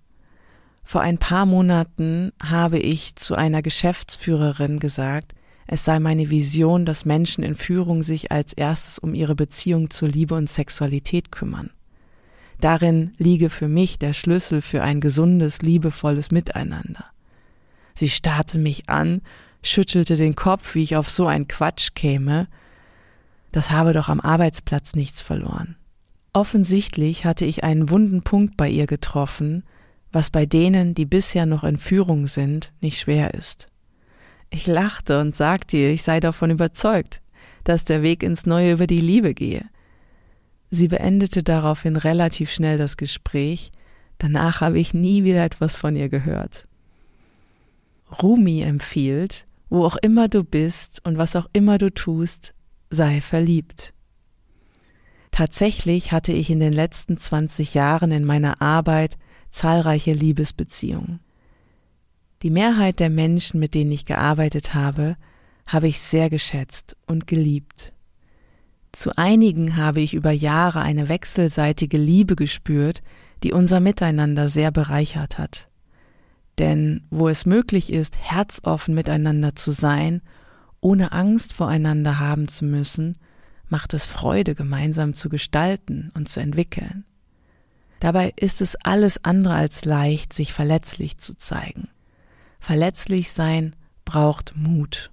Vor 0.83 0.99
ein 0.99 1.17
paar 1.17 1.45
Monaten 1.45 2.33
habe 2.43 2.77
ich 2.77 3.15
zu 3.15 3.35
einer 3.35 3.61
Geschäftsführerin 3.61 4.79
gesagt, 4.79 5.33
es 5.65 5.85
sei 5.85 5.99
meine 5.99 6.29
Vision, 6.29 6.85
dass 6.85 7.05
Menschen 7.05 7.41
in 7.45 7.55
Führung 7.55 8.03
sich 8.03 8.33
als 8.33 8.51
erstes 8.51 8.99
um 8.99 9.13
ihre 9.13 9.35
Beziehung 9.35 9.89
zur 9.89 10.09
Liebe 10.09 10.35
und 10.35 10.49
Sexualität 10.49 11.31
kümmern. 11.31 11.69
Darin 12.59 13.13
liege 13.17 13.49
für 13.49 13.69
mich 13.69 13.97
der 13.97 14.11
Schlüssel 14.11 14.61
für 14.61 14.83
ein 14.83 14.99
gesundes, 14.99 15.61
liebevolles 15.61 16.31
Miteinander. 16.31 17.05
Sie 17.97 18.09
starrte 18.09 18.59
mich 18.59 18.91
an, 18.91 19.21
schüttelte 19.63 20.17
den 20.17 20.35
Kopf, 20.35 20.75
wie 20.75 20.83
ich 20.83 20.95
auf 20.95 21.09
so 21.09 21.25
ein 21.25 21.47
Quatsch 21.47 21.95
käme. 21.95 22.47
Das 23.51 23.71
habe 23.71 23.93
doch 23.93 24.07
am 24.07 24.19
Arbeitsplatz 24.19 24.93
nichts 24.93 25.19
verloren. 25.19 25.77
Offensichtlich 26.31 27.25
hatte 27.25 27.45
ich 27.45 27.63
einen 27.63 27.89
wunden 27.89 28.21
Punkt 28.21 28.55
bei 28.55 28.69
ihr 28.69 28.85
getroffen, 28.85 29.63
was 30.11 30.29
bei 30.29 30.45
denen, 30.45 30.93
die 30.93 31.05
bisher 31.07 31.47
noch 31.47 31.63
in 31.63 31.79
Führung 31.79 32.27
sind, 32.27 32.71
nicht 32.81 32.99
schwer 32.99 33.33
ist. 33.33 33.67
Ich 34.51 34.67
lachte 34.67 35.19
und 35.19 35.35
sagte 35.35 35.77
ihr, 35.77 35.89
ich 35.89 36.03
sei 36.03 36.19
davon 36.19 36.51
überzeugt, 36.51 37.23
dass 37.63 37.83
der 37.83 38.03
Weg 38.03 38.21
ins 38.21 38.45
Neue 38.45 38.73
über 38.73 38.85
die 38.85 39.01
Liebe 39.01 39.33
gehe. 39.33 39.65
Sie 40.69 40.87
beendete 40.87 41.41
daraufhin 41.41 41.95
relativ 41.95 42.51
schnell 42.51 42.77
das 42.77 42.95
Gespräch, 42.95 43.71
danach 44.19 44.61
habe 44.61 44.77
ich 44.77 44.93
nie 44.93 45.23
wieder 45.23 45.43
etwas 45.43 45.75
von 45.75 45.95
ihr 45.95 46.09
gehört. 46.09 46.66
Rumi 48.11 48.61
empfiehlt, 48.61 49.45
wo 49.69 49.85
auch 49.85 49.97
immer 49.97 50.27
du 50.27 50.43
bist 50.43 51.03
und 51.05 51.17
was 51.17 51.35
auch 51.35 51.47
immer 51.53 51.77
du 51.77 51.93
tust, 51.93 52.53
sei 52.89 53.21
verliebt. 53.21 53.93
Tatsächlich 55.31 56.11
hatte 56.11 56.31
ich 56.31 56.49
in 56.49 56.59
den 56.59 56.73
letzten 56.73 57.17
20 57.17 57.73
Jahren 57.73 58.11
in 58.11 58.25
meiner 58.25 58.61
Arbeit 58.61 59.17
zahlreiche 59.49 60.13
Liebesbeziehungen. 60.13 61.19
Die 62.43 62.49
Mehrheit 62.49 62.99
der 62.99 63.09
Menschen, 63.09 63.59
mit 63.59 63.73
denen 63.73 63.91
ich 63.91 64.05
gearbeitet 64.05 64.73
habe, 64.73 65.17
habe 65.65 65.87
ich 65.87 65.99
sehr 65.99 66.29
geschätzt 66.29 66.95
und 67.05 67.27
geliebt. 67.27 67.93
Zu 68.91 69.15
einigen 69.17 69.75
habe 69.75 70.01
ich 70.01 70.13
über 70.13 70.31
Jahre 70.31 70.81
eine 70.81 71.09
wechselseitige 71.09 71.97
Liebe 71.97 72.35
gespürt, 72.35 73.03
die 73.43 73.53
unser 73.53 73.79
Miteinander 73.79 74.49
sehr 74.49 74.71
bereichert 74.71 75.37
hat. 75.37 75.67
Denn 76.59 77.03
wo 77.09 77.27
es 77.29 77.45
möglich 77.45 77.93
ist, 77.93 78.17
herzoffen 78.17 78.95
miteinander 78.95 79.55
zu 79.55 79.71
sein, 79.71 80.21
ohne 80.81 81.11
Angst 81.11 81.53
voreinander 81.53 82.19
haben 82.19 82.47
zu 82.47 82.65
müssen, 82.65 83.17
macht 83.69 83.93
es 83.93 84.05
Freude, 84.05 84.55
gemeinsam 84.55 85.13
zu 85.13 85.29
gestalten 85.29 86.11
und 86.13 86.29
zu 86.29 86.39
entwickeln. 86.39 87.05
Dabei 87.99 88.33
ist 88.35 88.61
es 88.61 88.75
alles 88.75 89.23
andere 89.23 89.55
als 89.55 89.85
leicht, 89.85 90.33
sich 90.33 90.53
verletzlich 90.53 91.17
zu 91.17 91.35
zeigen. 91.35 91.89
Verletzlich 92.59 93.31
sein 93.31 93.75
braucht 94.05 94.55
Mut. 94.55 95.11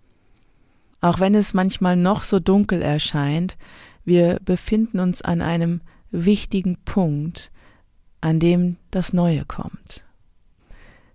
Auch 1.01 1.19
wenn 1.21 1.35
es 1.35 1.55
manchmal 1.55 1.97
noch 1.97 2.23
so 2.23 2.41
dunkel 2.41 2.81
erscheint, 2.83 3.57
wir 4.05 4.39
befinden 4.45 5.01
uns 5.01 5.23
an 5.23 5.43
einem 5.43 5.81
wichtigen 6.11 6.77
Punkt, 6.85 7.51
an 8.21 8.39
dem 8.39 8.77
das 8.91 9.13
Neue 9.13 9.45
kommt. 9.45 10.04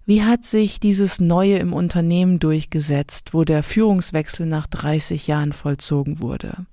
Wie 0.09 0.23
hat 0.23 0.43
sich 0.43 0.79
dieses 0.79 1.19
Neue 1.19 1.59
im 1.59 1.71
Unternehmen 1.71 2.39
durchgesetzt, 2.39 3.35
wo 3.35 3.43
der 3.43 3.61
Führungswechsel 3.61 4.47
nach 4.47 4.65
30 4.65 5.27
Jahren 5.27 5.53
vollzogen 5.53 6.19
wurde? 6.19 6.65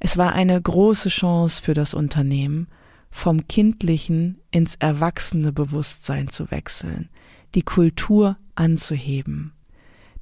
Es 0.00 0.18
war 0.18 0.32
eine 0.32 0.60
große 0.60 1.08
Chance 1.08 1.62
für 1.62 1.72
das 1.72 1.94
Unternehmen, 1.94 2.66
vom 3.12 3.46
kindlichen 3.46 4.38
ins 4.50 4.74
erwachsene 4.74 5.52
Bewusstsein 5.52 6.26
zu 6.26 6.50
wechseln, 6.50 7.10
die 7.54 7.62
Kultur 7.62 8.38
anzuheben. 8.56 9.52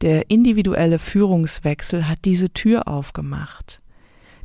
Der 0.03 0.31
individuelle 0.31 0.98
Führungswechsel 0.98 2.07
hat 2.07 2.27
diese 2.27 2.51
Tür 2.51 2.87
aufgemacht. 2.87 3.81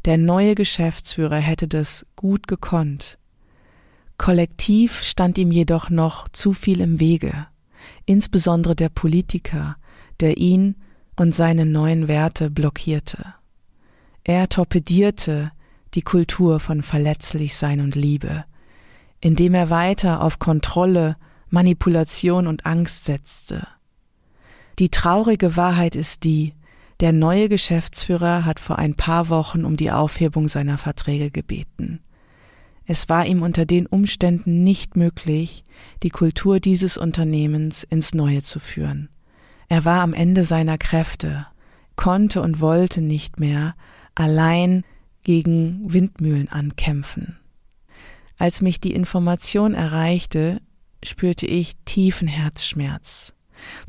Der 0.05 0.17
neue 0.17 0.55
Geschäftsführer 0.55 1.39
hätte 1.39 1.67
das 1.67 2.05
gut 2.15 2.47
gekonnt. 2.47 3.17
Kollektiv 4.17 5.01
stand 5.01 5.37
ihm 5.37 5.51
jedoch 5.51 5.89
noch 5.89 6.27
zu 6.29 6.53
viel 6.53 6.81
im 6.81 6.99
Wege, 6.99 7.47
insbesondere 8.05 8.75
der 8.75 8.89
Politiker, 8.89 9.77
der 10.19 10.37
ihn 10.37 10.75
und 11.15 11.33
seine 11.33 11.65
neuen 11.65 12.07
Werte 12.07 12.49
blockierte. 12.49 13.33
Er 14.23 14.47
torpedierte 14.49 15.51
die 15.93 16.01
Kultur 16.01 16.59
von 16.59 16.81
Verletzlichsein 16.81 17.81
und 17.81 17.95
Liebe, 17.95 18.45
indem 19.19 19.53
er 19.53 19.69
weiter 19.69 20.21
auf 20.21 20.39
Kontrolle, 20.39 21.17
Manipulation 21.49 22.47
und 22.47 22.65
Angst 22.65 23.05
setzte. 23.05 23.67
Die 24.79 24.89
traurige 24.89 25.55
Wahrheit 25.55 25.95
ist 25.95 26.23
die, 26.23 26.53
der 26.99 27.11
neue 27.11 27.49
Geschäftsführer 27.49 28.45
hat 28.45 28.59
vor 28.59 28.79
ein 28.79 28.95
paar 28.95 29.29
Wochen 29.29 29.65
um 29.65 29.77
die 29.77 29.91
Aufhebung 29.91 30.47
seiner 30.47 30.77
Verträge 30.77 31.31
gebeten. 31.31 32.02
Es 32.85 33.07
war 33.07 33.25
ihm 33.25 33.41
unter 33.41 33.65
den 33.65 33.85
Umständen 33.85 34.63
nicht 34.63 34.97
möglich, 34.97 35.63
die 36.03 36.09
Kultur 36.09 36.59
dieses 36.59 36.97
Unternehmens 36.97 37.83
ins 37.83 38.13
Neue 38.13 38.41
zu 38.41 38.59
führen. 38.59 39.09
Er 39.69 39.85
war 39.85 40.01
am 40.01 40.13
Ende 40.13 40.43
seiner 40.43 40.77
Kräfte, 40.77 41.47
konnte 41.95 42.41
und 42.41 42.59
wollte 42.59 43.01
nicht 43.01 43.39
mehr 43.39 43.75
allein 44.15 44.83
gegen 45.23 45.81
Windmühlen 45.91 46.49
ankämpfen. 46.49 47.39
Als 48.37 48.61
mich 48.61 48.81
die 48.81 48.93
Information 48.93 49.73
erreichte, 49.73 50.61
spürte 51.03 51.45
ich 51.45 51.75
tiefen 51.85 52.27
Herzschmerz. 52.27 53.33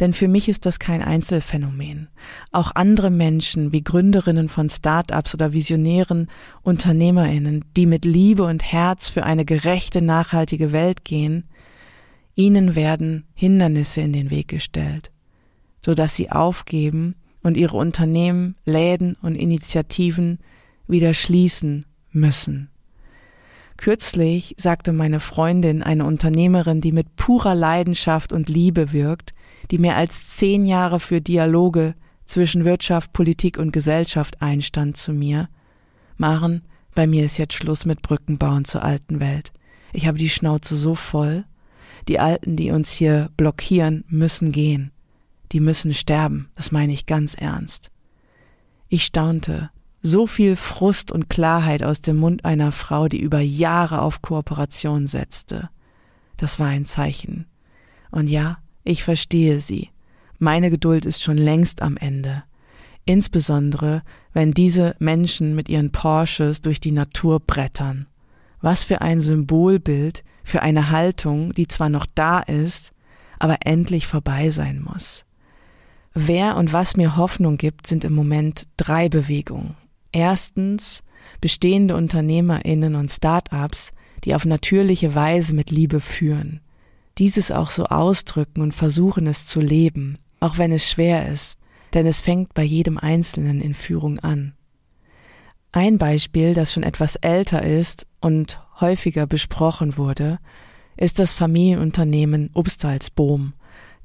Denn 0.01 0.13
für 0.13 0.29
mich 0.29 0.49
ist 0.49 0.67
das 0.67 0.79
kein 0.79 1.03
Einzelfenomen. 1.03 2.09
Auch 2.53 2.73
andere 2.75 3.11
Menschen 3.11 3.73
wie 3.73 3.83
Gründerinnen 3.83 4.49
von 4.49 4.69
Start-ups 4.69 5.35
oder 5.35 5.53
visionären 5.53 6.29
Unternehmerinnen, 6.63 7.65
die 7.77 7.87
mit 7.87 8.05
Liebe 8.05 8.45
und 8.45 8.63
Herz 8.63 9.09
für 9.09 9.25
eine 9.25 9.45
gerechte, 9.45 10.03
nachhaltige 10.03 10.73
Welt 10.73 11.05
gehen, 11.05 11.45
ihnen 12.35 12.75
werden 12.75 13.27
Hindernisse 13.35 14.01
in 14.01 14.13
den 14.13 14.31
Weg 14.31 14.49
gestellt, 14.49 15.11
so 15.85 15.95
dass 15.95 16.17
sie 16.17 16.31
aufgeben 16.31 17.15
und 17.43 17.57
ihre 17.57 17.77
Unternehmen, 17.77 18.57
Läden 18.65 19.17
und 19.23 19.37
Initiativen 19.37 20.39
wieder 20.89 21.15
schließen 21.15 21.87
müssen. 22.11 22.71
Kürzlich 23.77 24.55
sagte 24.57 24.93
meine 24.93 25.21
Freundin, 25.21 25.83
eine 25.83 26.05
Unternehmerin, 26.05 26.81
die 26.81 26.93
mit 26.93 27.17
purer 27.17 27.55
Leidenschaft 27.55 28.33
und 28.33 28.49
Liebe 28.49 28.93
wirkt, 28.93 29.35
die 29.71 29.79
mehr 29.79 29.97
als 29.97 30.29
zehn 30.37 30.67
Jahre 30.67 31.01
für 31.01 31.21
Dialoge 31.21 31.95
zwischen 32.27 32.65
Wirtschaft, 32.65 33.13
Politik 33.13 33.59
und 33.59 33.73
Gesellschaft 33.73 34.41
einstand 34.43 34.97
zu 34.97 35.13
mir. 35.13 35.49
Maren, 36.17 36.65
bei 36.95 37.07
mir 37.07 37.25
ist 37.25 37.39
jetzt 37.39 37.55
Schluss 37.55 37.87
mit 37.87 38.03
Brückenbauen 38.03 38.65
zur 38.65 38.83
alten 38.83 39.21
Welt. 39.21 39.53
Ich 39.93 40.07
habe 40.07 40.19
die 40.19 40.31
Schnauze 40.31 40.77
so 40.77 40.95
voll. 40.95 41.45
Die 42.09 42.19
Alten, 42.19 42.57
die 42.57 42.71
uns 42.71 42.93
hier 42.93 43.31
blockieren, 43.37 44.05
müssen 44.09 44.53
gehen. 44.53 44.93
Die 45.53 45.61
müssen 45.61 45.95
sterben, 45.95 46.51
das 46.55 46.73
meine 46.73 46.93
ich 46.93 47.07
ganz 47.07 47.35
ernst. 47.35 47.91
Ich 48.89 49.05
staunte, 49.05 49.71
so 50.03 50.27
viel 50.27 50.57
Frust 50.57 51.11
und 51.11 51.31
Klarheit 51.31 51.83
aus 51.83 52.03
dem 52.03 52.17
Mund 52.17 52.45
einer 52.45 52.73
Frau, 52.73 53.09
die 53.09 53.21
über 53.21 53.41
Jahre 53.41 54.03
auf 54.03 54.21
Kooperation 54.21 55.07
setzte. 55.07 55.71
Das 56.37 56.61
war 56.61 56.67
ein 56.69 56.85
Zeichen. 56.85 57.47
Und 58.11 58.29
ja, 58.29 58.59
ich 58.85 59.03
verstehe 59.03 59.61
sie. 59.61 59.91
Meine 60.39 60.71
Geduld 60.71 61.05
ist 61.05 61.23
schon 61.23 61.39
längst 61.39 61.83
am 61.83 61.97
Ende. 61.97 62.45
insbesondere 63.07 64.03
wenn 64.33 64.53
diese 64.53 64.97
Menschen 64.99 65.55
mit 65.55 65.69
ihren 65.69 65.93
Porsches 65.93 66.63
durch 66.63 66.81
die 66.81 66.93
Natur 66.93 67.41
brettern. 67.41 68.07
Was 68.61 68.83
für 68.83 69.01
ein 69.01 69.21
Symbolbild 69.21 70.25
für 70.43 70.63
eine 70.63 70.91
Haltung, 70.91 71.53
die 71.55 71.69
zwar 71.69 71.89
noch 71.89 72.07
da 72.15 72.41
ist, 72.41 72.93
aber 73.39 73.59
endlich 73.65 74.07
vorbei 74.07 74.51
sein 74.51 74.83
muss. 74.83 75.25
Wer 76.15 76.57
und 76.57 76.73
was 76.73 76.97
mir 76.97 77.17
Hoffnung 77.17 77.57
gibt, 77.57 77.87
sind 77.87 78.05
im 78.05 78.15
Moment 78.15 78.67
drei 78.77 79.09
Bewegungen. 79.09 79.77
Erstens 80.13 81.03
bestehende 81.41 81.97
Unternehmerinnen 81.97 82.95
und 82.95 83.11
Start-ups, 83.11 83.93
die 84.25 84.35
auf 84.35 84.45
natürliche 84.45 85.15
Weise 85.15 85.55
mit 85.55 85.71
Liebe 85.71 86.01
führen. 86.01 86.61
Dieses 87.19 87.51
auch 87.51 87.71
so 87.71 87.85
ausdrücken 87.85 88.61
und 88.61 88.75
versuchen 88.75 89.27
es 89.27 89.47
zu 89.47 89.61
leben, 89.61 90.19
auch 90.41 90.59
wenn 90.59 90.73
es 90.73 90.89
schwer 90.89 91.29
ist, 91.29 91.59
denn 91.93 92.07
es 92.07 92.21
fängt 92.21 92.55
bei 92.55 92.65
jedem 92.65 92.99
Einzelnen 92.99 93.61
in 93.61 93.75
Führung 93.75 94.19
an. 94.19 94.55
Ein 95.71 95.99
Beispiel, 95.99 96.55
das 96.55 96.73
schon 96.73 96.83
etwas 96.83 97.17
älter 97.17 97.63
ist 97.63 98.07
und 98.21 98.61
häufiger 98.81 99.27
besprochen 99.27 99.97
wurde, 99.97 100.39
ist 100.97 101.19
das 101.19 101.35
Familienunternehmen 101.35 102.51
Obstalsboom, 102.55 103.55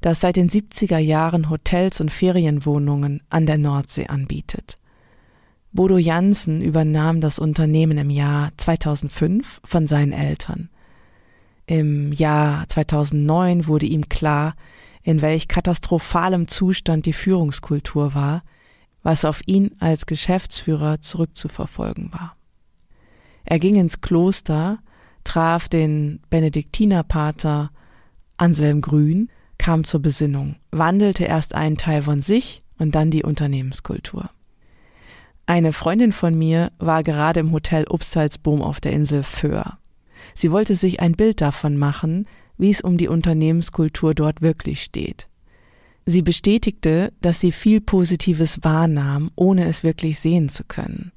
das 0.00 0.20
seit 0.20 0.36
den 0.36 0.48
70er 0.48 0.98
Jahren 0.98 1.50
Hotels 1.50 2.00
und 2.00 2.10
Ferienwohnungen 2.10 3.22
an 3.28 3.46
der 3.46 3.58
Nordsee 3.58 4.06
anbietet. 4.06 4.76
Bodo 5.72 5.98
Jansen 5.98 6.62
übernahm 6.62 7.20
das 7.20 7.38
Unternehmen 7.38 7.98
im 7.98 8.10
Jahr 8.10 8.50
2005 8.56 9.60
von 9.64 9.86
seinen 9.86 10.12
Eltern. 10.12 10.68
Im 11.70 12.10
Jahr 12.10 12.66
2009 12.66 13.68
wurde 13.68 13.86
ihm 13.86 14.08
klar, 14.08 14.56
in 15.04 15.22
welch 15.22 15.46
katastrophalem 15.46 16.48
Zustand 16.48 17.06
die 17.06 17.12
Führungskultur 17.12 18.12
war, 18.12 18.42
was 19.04 19.24
auf 19.24 19.40
ihn 19.46 19.76
als 19.78 20.06
Geschäftsführer 20.06 21.00
zurückzuverfolgen 21.00 22.12
war. 22.12 22.34
Er 23.44 23.60
ging 23.60 23.76
ins 23.76 24.00
Kloster, 24.00 24.80
traf 25.22 25.68
den 25.68 26.18
Benediktinerpater 26.28 27.70
Anselm 28.36 28.80
Grün, 28.80 29.30
kam 29.56 29.84
zur 29.84 30.02
Besinnung, 30.02 30.56
wandelte 30.72 31.22
erst 31.22 31.54
einen 31.54 31.76
Teil 31.76 32.02
von 32.02 32.20
sich 32.20 32.64
und 32.78 32.96
dann 32.96 33.12
die 33.12 33.22
Unternehmenskultur. 33.22 34.28
Eine 35.46 35.72
Freundin 35.72 36.10
von 36.10 36.36
mir 36.36 36.72
war 36.80 37.04
gerade 37.04 37.38
im 37.38 37.52
Hotel 37.52 37.84
Upsalzboom 37.88 38.60
auf 38.60 38.80
der 38.80 38.90
Insel 38.90 39.22
Föhr. 39.22 39.79
Sie 40.40 40.50
wollte 40.50 40.74
sich 40.74 41.00
ein 41.00 41.12
Bild 41.12 41.42
davon 41.42 41.76
machen, 41.76 42.26
wie 42.56 42.70
es 42.70 42.80
um 42.80 42.96
die 42.96 43.08
Unternehmenskultur 43.08 44.14
dort 44.14 44.40
wirklich 44.40 44.82
steht. 44.82 45.28
Sie 46.06 46.22
bestätigte, 46.22 47.12
dass 47.20 47.40
sie 47.40 47.52
viel 47.52 47.82
Positives 47.82 48.64
wahrnahm, 48.64 49.30
ohne 49.36 49.66
es 49.66 49.84
wirklich 49.84 50.18
sehen 50.18 50.48
zu 50.48 50.64
können. 50.64 51.12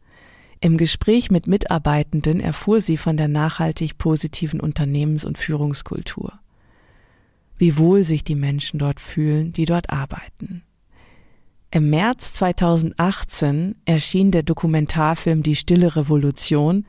Im 0.59 0.75
Gespräch 0.75 1.31
mit 1.31 1.47
Mitarbeitenden 1.47 2.41
erfuhr 2.41 2.81
sie 2.81 2.97
von 2.97 3.15
der 3.15 3.29
nachhaltig 3.29 3.97
positiven 3.97 4.59
Unternehmens- 4.59 5.23
und 5.23 5.37
Führungskultur. 5.37 6.33
Wie 7.57 7.77
wohl 7.77 8.03
sich 8.03 8.25
die 8.25 8.35
Menschen 8.35 8.77
dort 8.77 8.99
fühlen, 8.99 9.53
die 9.53 9.63
dort 9.63 9.89
arbeiten. 9.89 10.63
Im 11.71 11.89
März 11.89 12.33
2018 12.33 13.75
erschien 13.85 14.31
der 14.31 14.43
Dokumentarfilm 14.43 15.43
Die 15.43 15.55
Stille 15.55 15.95
Revolution, 15.95 16.85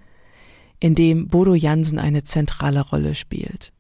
in 0.85 0.95
dem 0.95 1.29
Bodo 1.29 1.55
Jansen 1.55 1.99
eine 1.99 2.25
zentrale 2.25 2.83
Rolle 2.83 3.15
spielt. 3.15 3.73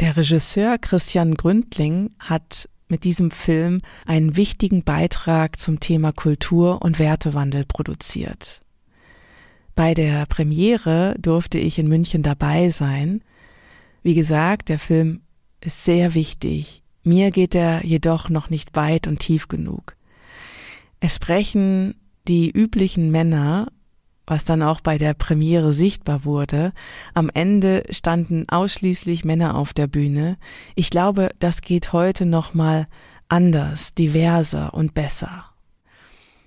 Der 0.00 0.18
Regisseur 0.18 0.76
Christian 0.76 1.34
Gründling 1.34 2.10
hat 2.18 2.68
mit 2.88 3.04
diesem 3.04 3.30
Film 3.30 3.78
einen 4.04 4.36
wichtigen 4.36 4.84
Beitrag 4.84 5.58
zum 5.58 5.80
Thema 5.80 6.12
Kultur 6.12 6.82
und 6.82 6.98
Wertewandel 6.98 7.64
produziert. 7.64 8.60
Bei 9.74 9.94
der 9.94 10.26
Premiere 10.26 11.16
durfte 11.18 11.56
ich 11.56 11.78
in 11.78 11.88
München 11.88 12.22
dabei 12.22 12.68
sein. 12.68 13.24
Wie 14.02 14.14
gesagt, 14.14 14.68
der 14.68 14.78
Film 14.78 15.22
ist 15.62 15.86
sehr 15.86 16.12
wichtig. 16.12 16.82
Mir 17.02 17.30
geht 17.30 17.54
er 17.54 17.82
jedoch 17.82 18.28
noch 18.28 18.50
nicht 18.50 18.76
weit 18.76 19.06
und 19.06 19.20
tief 19.20 19.48
genug. 19.48 19.96
Es 21.00 21.14
sprechen 21.14 21.94
die 22.28 22.50
üblichen 22.50 23.10
Männer, 23.10 23.68
was 24.26 24.44
dann 24.44 24.62
auch 24.62 24.80
bei 24.80 24.98
der 24.98 25.14
Premiere 25.14 25.72
sichtbar 25.72 26.24
wurde. 26.24 26.72
Am 27.14 27.30
Ende 27.32 27.84
standen 27.90 28.48
ausschließlich 28.48 29.24
Männer 29.24 29.56
auf 29.56 29.72
der 29.72 29.86
Bühne. 29.86 30.36
Ich 30.74 30.90
glaube, 30.90 31.30
das 31.38 31.60
geht 31.62 31.92
heute 31.92 32.26
noch 32.26 32.54
mal 32.54 32.88
anders, 33.28 33.94
diverser 33.94 34.74
und 34.74 34.94
besser. 34.94 35.46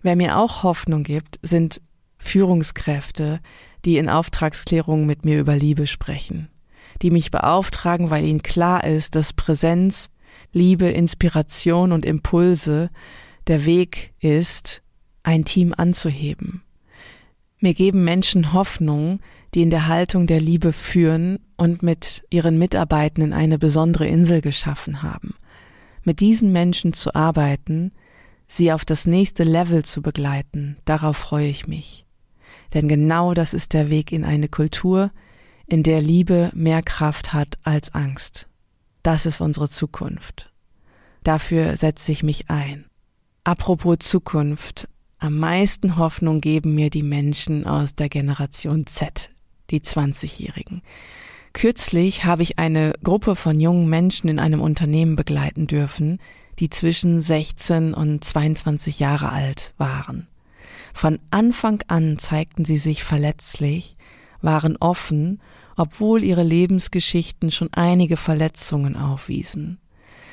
Wer 0.01 0.15
mir 0.15 0.37
auch 0.37 0.63
Hoffnung 0.63 1.03
gibt, 1.03 1.39
sind 1.41 1.81
Führungskräfte, 2.17 3.39
die 3.85 3.97
in 3.97 4.09
Auftragsklärungen 4.09 5.05
mit 5.05 5.25
mir 5.25 5.39
über 5.39 5.55
Liebe 5.55 5.87
sprechen, 5.87 6.49
die 7.01 7.11
mich 7.11 7.31
beauftragen, 7.31 8.09
weil 8.09 8.25
ihnen 8.25 8.43
klar 8.43 8.83
ist, 8.83 9.15
dass 9.15 9.33
Präsenz, 9.33 10.09
Liebe, 10.51 10.89
Inspiration 10.89 11.91
und 11.91 12.05
Impulse 12.05 12.89
der 13.47 13.65
Weg 13.65 14.13
ist, 14.19 14.81
ein 15.23 15.45
Team 15.45 15.73
anzuheben. 15.75 16.63
Mir 17.59 17.73
geben 17.73 18.03
Menschen 18.03 18.53
Hoffnung, 18.53 19.19
die 19.53 19.61
in 19.61 19.69
der 19.69 19.87
Haltung 19.87 20.27
der 20.27 20.39
Liebe 20.39 20.71
führen 20.71 21.39
und 21.57 21.83
mit 21.83 22.23
ihren 22.29 22.57
Mitarbeitenden 22.57 23.33
eine 23.33 23.59
besondere 23.59 24.07
Insel 24.07 24.41
geschaffen 24.41 25.03
haben. 25.03 25.35
Mit 26.03 26.21
diesen 26.21 26.51
Menschen 26.51 26.93
zu 26.93 27.13
arbeiten, 27.15 27.91
sie 28.47 28.71
auf 28.71 28.85
das 28.85 29.05
nächste 29.05 29.43
Level 29.43 29.83
zu 29.83 30.01
begleiten, 30.01 30.77
darauf 30.85 31.17
freue 31.17 31.49
ich 31.49 31.67
mich. 31.67 32.05
Denn 32.73 32.87
genau 32.87 33.33
das 33.33 33.53
ist 33.53 33.73
der 33.73 33.89
Weg 33.89 34.11
in 34.11 34.23
eine 34.23 34.47
Kultur, 34.47 35.11
in 35.65 35.83
der 35.83 36.01
Liebe 36.01 36.51
mehr 36.53 36.81
Kraft 36.81 37.33
hat 37.33 37.57
als 37.63 37.93
Angst. 37.93 38.47
Das 39.03 39.25
ist 39.25 39.41
unsere 39.41 39.69
Zukunft. 39.69 40.51
Dafür 41.23 41.77
setze 41.77 42.11
ich 42.11 42.23
mich 42.23 42.49
ein. 42.49 42.85
Apropos 43.43 43.97
Zukunft, 43.99 44.87
am 45.19 45.37
meisten 45.37 45.97
Hoffnung 45.97 46.41
geben 46.41 46.73
mir 46.73 46.89
die 46.89 47.03
Menschen 47.03 47.65
aus 47.65 47.93
der 47.93 48.09
Generation 48.09 48.85
Z, 48.85 49.29
die 49.69 49.81
20-Jährigen. 49.81 50.81
Kürzlich 51.53 52.25
habe 52.25 52.43
ich 52.43 52.57
eine 52.57 52.93
Gruppe 53.03 53.35
von 53.35 53.59
jungen 53.59 53.89
Menschen 53.89 54.29
in 54.29 54.39
einem 54.39 54.61
Unternehmen 54.61 55.15
begleiten 55.15 55.67
dürfen, 55.67 56.19
die 56.59 56.69
zwischen 56.69 57.21
16 57.21 57.93
und 57.93 58.23
22 58.23 58.99
Jahre 58.99 59.29
alt 59.29 59.73
waren. 59.77 60.27
Von 60.93 61.19
Anfang 61.31 61.83
an 61.87 62.17
zeigten 62.17 62.65
sie 62.65 62.77
sich 62.77 63.03
verletzlich, 63.03 63.97
waren 64.41 64.77
offen, 64.77 65.41
obwohl 65.75 66.23
ihre 66.23 66.43
Lebensgeschichten 66.43 67.51
schon 67.51 67.69
einige 67.73 68.17
Verletzungen 68.17 68.95
aufwiesen. 68.95 69.79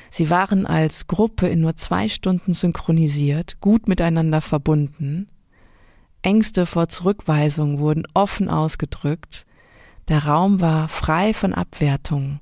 Sie 0.09 0.29
waren 0.29 0.65
als 0.65 1.07
Gruppe 1.07 1.47
in 1.47 1.61
nur 1.61 1.75
zwei 1.75 2.07
Stunden 2.07 2.53
synchronisiert, 2.53 3.59
gut 3.61 3.87
miteinander 3.87 4.41
verbunden. 4.41 5.29
Ängste 6.21 6.65
vor 6.65 6.89
Zurückweisung 6.89 7.79
wurden 7.79 8.03
offen 8.13 8.49
ausgedrückt. 8.49 9.45
Der 10.07 10.25
Raum 10.25 10.61
war 10.61 10.87
frei 10.87 11.33
von 11.33 11.53
Abwertung. 11.53 12.39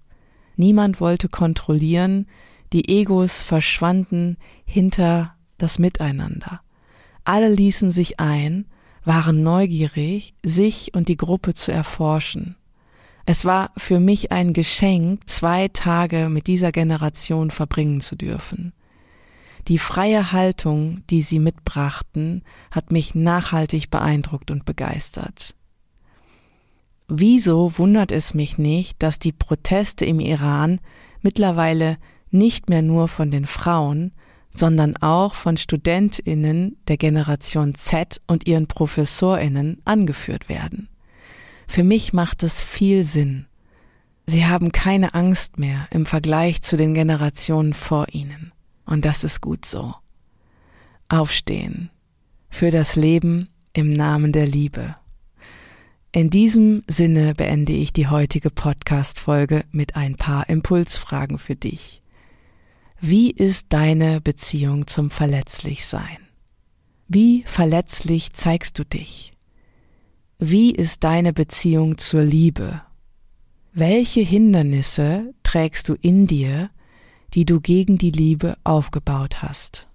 Niemand 0.56 1.02
wollte 1.02 1.28
kontrollieren, 1.28 2.28
die 2.74 2.88
Egos 2.90 3.44
verschwanden 3.44 4.38
hinter 4.66 5.36
das 5.58 5.80
Miteinander. 5.80 6.62
Alle 7.24 7.50
ließen 7.50 7.92
sich 7.92 8.20
ein, 8.20 8.66
waren 9.04 9.44
neugierig, 9.44 10.34
sich 10.44 10.94
und 10.94 11.08
die 11.08 11.18
Gruppe 11.18 11.54
zu 11.54 11.72
erforschen. 11.72 12.56
Es 13.26 13.44
war 13.44 13.72
für 13.76 14.00
mich 14.00 14.32
ein 14.32 14.54
Geschenk, 14.54 15.28
zwei 15.28 15.68
Tage 15.70 16.30
mit 16.30 16.48
dieser 16.48 16.72
Generation 16.72 17.50
verbringen 17.50 18.02
zu 18.02 18.16
dürfen. 18.16 18.74
Die 19.68 19.80
freie 19.80 20.32
Haltung, 20.32 21.02
die 21.10 21.24
sie 21.24 21.40
mitbrachten, 21.40 22.44
hat 22.70 22.92
mich 22.92 23.16
nachhaltig 23.16 23.90
beeindruckt 23.90 24.52
und 24.52 24.64
begeistert. 24.64 25.56
Wieso 27.08 27.78
wundert 27.78 28.12
es 28.12 28.36
mich 28.36 28.60
nicht, 28.60 29.02
dass 29.02 29.18
die 29.18 29.32
Proteste 29.32 30.06
im 30.06 30.20
Iran 30.20 30.80
mittlerweile 31.22 31.98
nicht 32.30 32.70
mehr 32.70 32.84
nur 32.84 33.08
von 33.08 33.32
den 33.32 33.46
Frauen, 33.48 34.12
sondern 34.52 34.96
auch 34.98 35.34
von 35.34 35.58
Studentinnen 35.58 36.78
der 36.88 36.98
Generation 36.98 37.76
Z 37.76 38.22
und 38.28 38.48
ihren 38.48 38.68
Professorinnen 38.68 39.82
angeführt 39.84 40.48
werden. 40.48 40.90
Für 41.68 41.84
mich 41.84 42.14
macht 42.14 42.44
es 42.44 42.62
viel 42.62 43.04
Sinn. 43.04 43.48
Sie 44.28 44.46
haben 44.46 44.72
keine 44.72 45.14
Angst 45.14 45.60
mehr 45.60 45.88
im 45.92 46.06
Vergleich 46.06 46.62
zu 46.62 46.78
den 46.78 46.94
Generationen 46.94 47.74
vor 47.74 48.08
ihnen. 48.12 48.52
Und 48.86 49.06
das 49.06 49.24
ist 49.24 49.42
gut 49.42 49.66
so. 49.66 49.94
Aufstehen. 51.10 51.90
Für 52.50 52.72
das 52.72 52.96
Leben 52.96 53.50
im 53.74 53.90
Namen 53.90 54.32
der 54.32 54.48
Liebe. 54.48 54.96
In 56.12 56.30
diesem 56.30 56.82
Sinne 56.88 57.34
beende 57.34 57.74
ich 57.74 57.92
die 57.92 58.08
heutige 58.08 58.50
Podcast-Folge 58.50 59.66
mit 59.72 59.98
ein 59.98 60.16
paar 60.16 60.48
Impulsfragen 60.48 61.38
für 61.38 61.58
dich. 61.58 62.02
Wie 63.02 63.32
ist 63.32 63.74
deine 63.74 64.22
Beziehung 64.22 64.88
zum 64.88 65.10
Verletzlichsein? 65.10 66.18
Wie 67.10 67.44
verletzlich 67.46 68.32
zeigst 68.32 68.80
du 68.80 68.86
dich? 68.86 69.35
Wie 70.40 70.72
ist 70.72 71.06
deine 71.06 71.32
Beziehung 71.32 71.98
zur 71.98 72.22
Liebe? 72.22 72.82
Welche 73.72 74.20
Hindernisse 74.20 75.34
trägst 75.44 75.88
du 75.88 75.94
in 75.94 76.28
dir, 76.28 76.72
die 77.34 77.46
du 77.46 77.62
gegen 77.62 77.98
die 77.98 78.12
Liebe 78.12 78.58
aufgebaut 78.66 79.42
hast? 79.42 79.88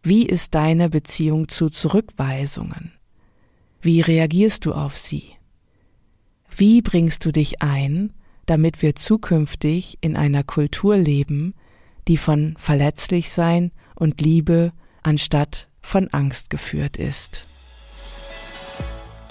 Wie 0.00 0.24
ist 0.24 0.54
deine 0.54 0.88
Beziehung 0.88 1.48
zu 1.48 1.70
Zurückweisungen? 1.70 2.92
Wie 3.80 4.00
reagierst 4.00 4.64
du 4.64 4.74
auf 4.74 4.96
sie? 4.96 5.24
Wie 6.54 6.80
bringst 6.80 7.24
du 7.24 7.32
dich 7.32 7.60
ein, 7.60 8.12
damit 8.46 8.80
wir 8.80 8.94
zukünftig 8.94 9.98
in 10.00 10.16
einer 10.16 10.44
Kultur 10.44 10.96
leben, 10.96 11.54
die 12.06 12.16
von 12.16 12.54
Verletzlichsein 12.58 13.72
und 13.96 14.20
Liebe 14.20 14.72
anstatt 15.02 15.68
von 15.82 16.06
Angst 16.10 16.48
geführt 16.48 16.96
ist? 16.96 17.44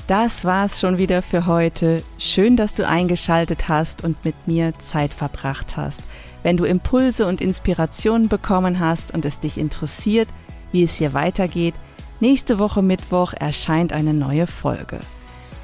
Das 0.07 0.45
war's 0.45 0.79
schon 0.79 0.97
wieder 0.99 1.21
für 1.21 1.47
heute. 1.47 2.01
Schön, 2.17 2.55
dass 2.55 2.73
du 2.73 2.87
eingeschaltet 2.87 3.67
hast 3.67 4.05
und 4.05 4.23
mit 4.23 4.35
mir 4.47 4.73
Zeit 4.79 5.13
verbracht 5.13 5.75
hast. 5.75 5.99
Wenn 6.43 6.55
du 6.55 6.63
Impulse 6.63 7.27
und 7.27 7.41
Inspirationen 7.41 8.29
bekommen 8.29 8.79
hast 8.79 9.13
und 9.13 9.25
es 9.25 9.41
dich 9.41 9.57
interessiert, 9.57 10.29
wie 10.71 10.83
es 10.83 10.95
hier 10.95 11.13
weitergeht, 11.13 11.75
nächste 12.21 12.57
Woche 12.57 12.81
Mittwoch 12.81 13.33
erscheint 13.33 13.91
eine 13.91 14.13
neue 14.13 14.47
Folge. 14.47 15.01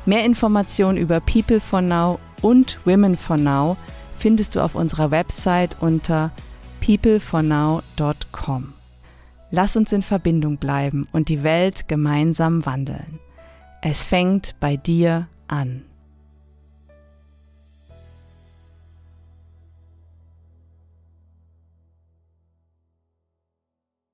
Mehr 0.06 0.26
Informationen 0.26 0.98
über 0.98 1.22
People 1.22 1.62
for 1.62 1.80
Now 1.82 2.20
und 2.41 2.80
Women 2.84 3.16
for 3.16 3.38
Now 3.38 3.78
findest 4.18 4.56
du 4.56 4.60
auf 4.60 4.76
unserer 4.76 5.10
Website 5.10 5.78
unter 5.80 6.32
peoplefornow.com. 6.82 8.74
Lass 9.52 9.78
uns 9.78 9.94
in 9.94 10.02
Verbindung 10.02 10.58
bleiben 10.58 11.08
und 11.14 11.30
die 11.30 11.44
Welt 11.44 11.88
gemeinsam 11.88 12.66
wandeln. 12.66 13.23
Es 13.86 14.06
fängt 14.06 14.56
bei 14.62 14.78
dir 14.78 15.28
an. 15.48 15.84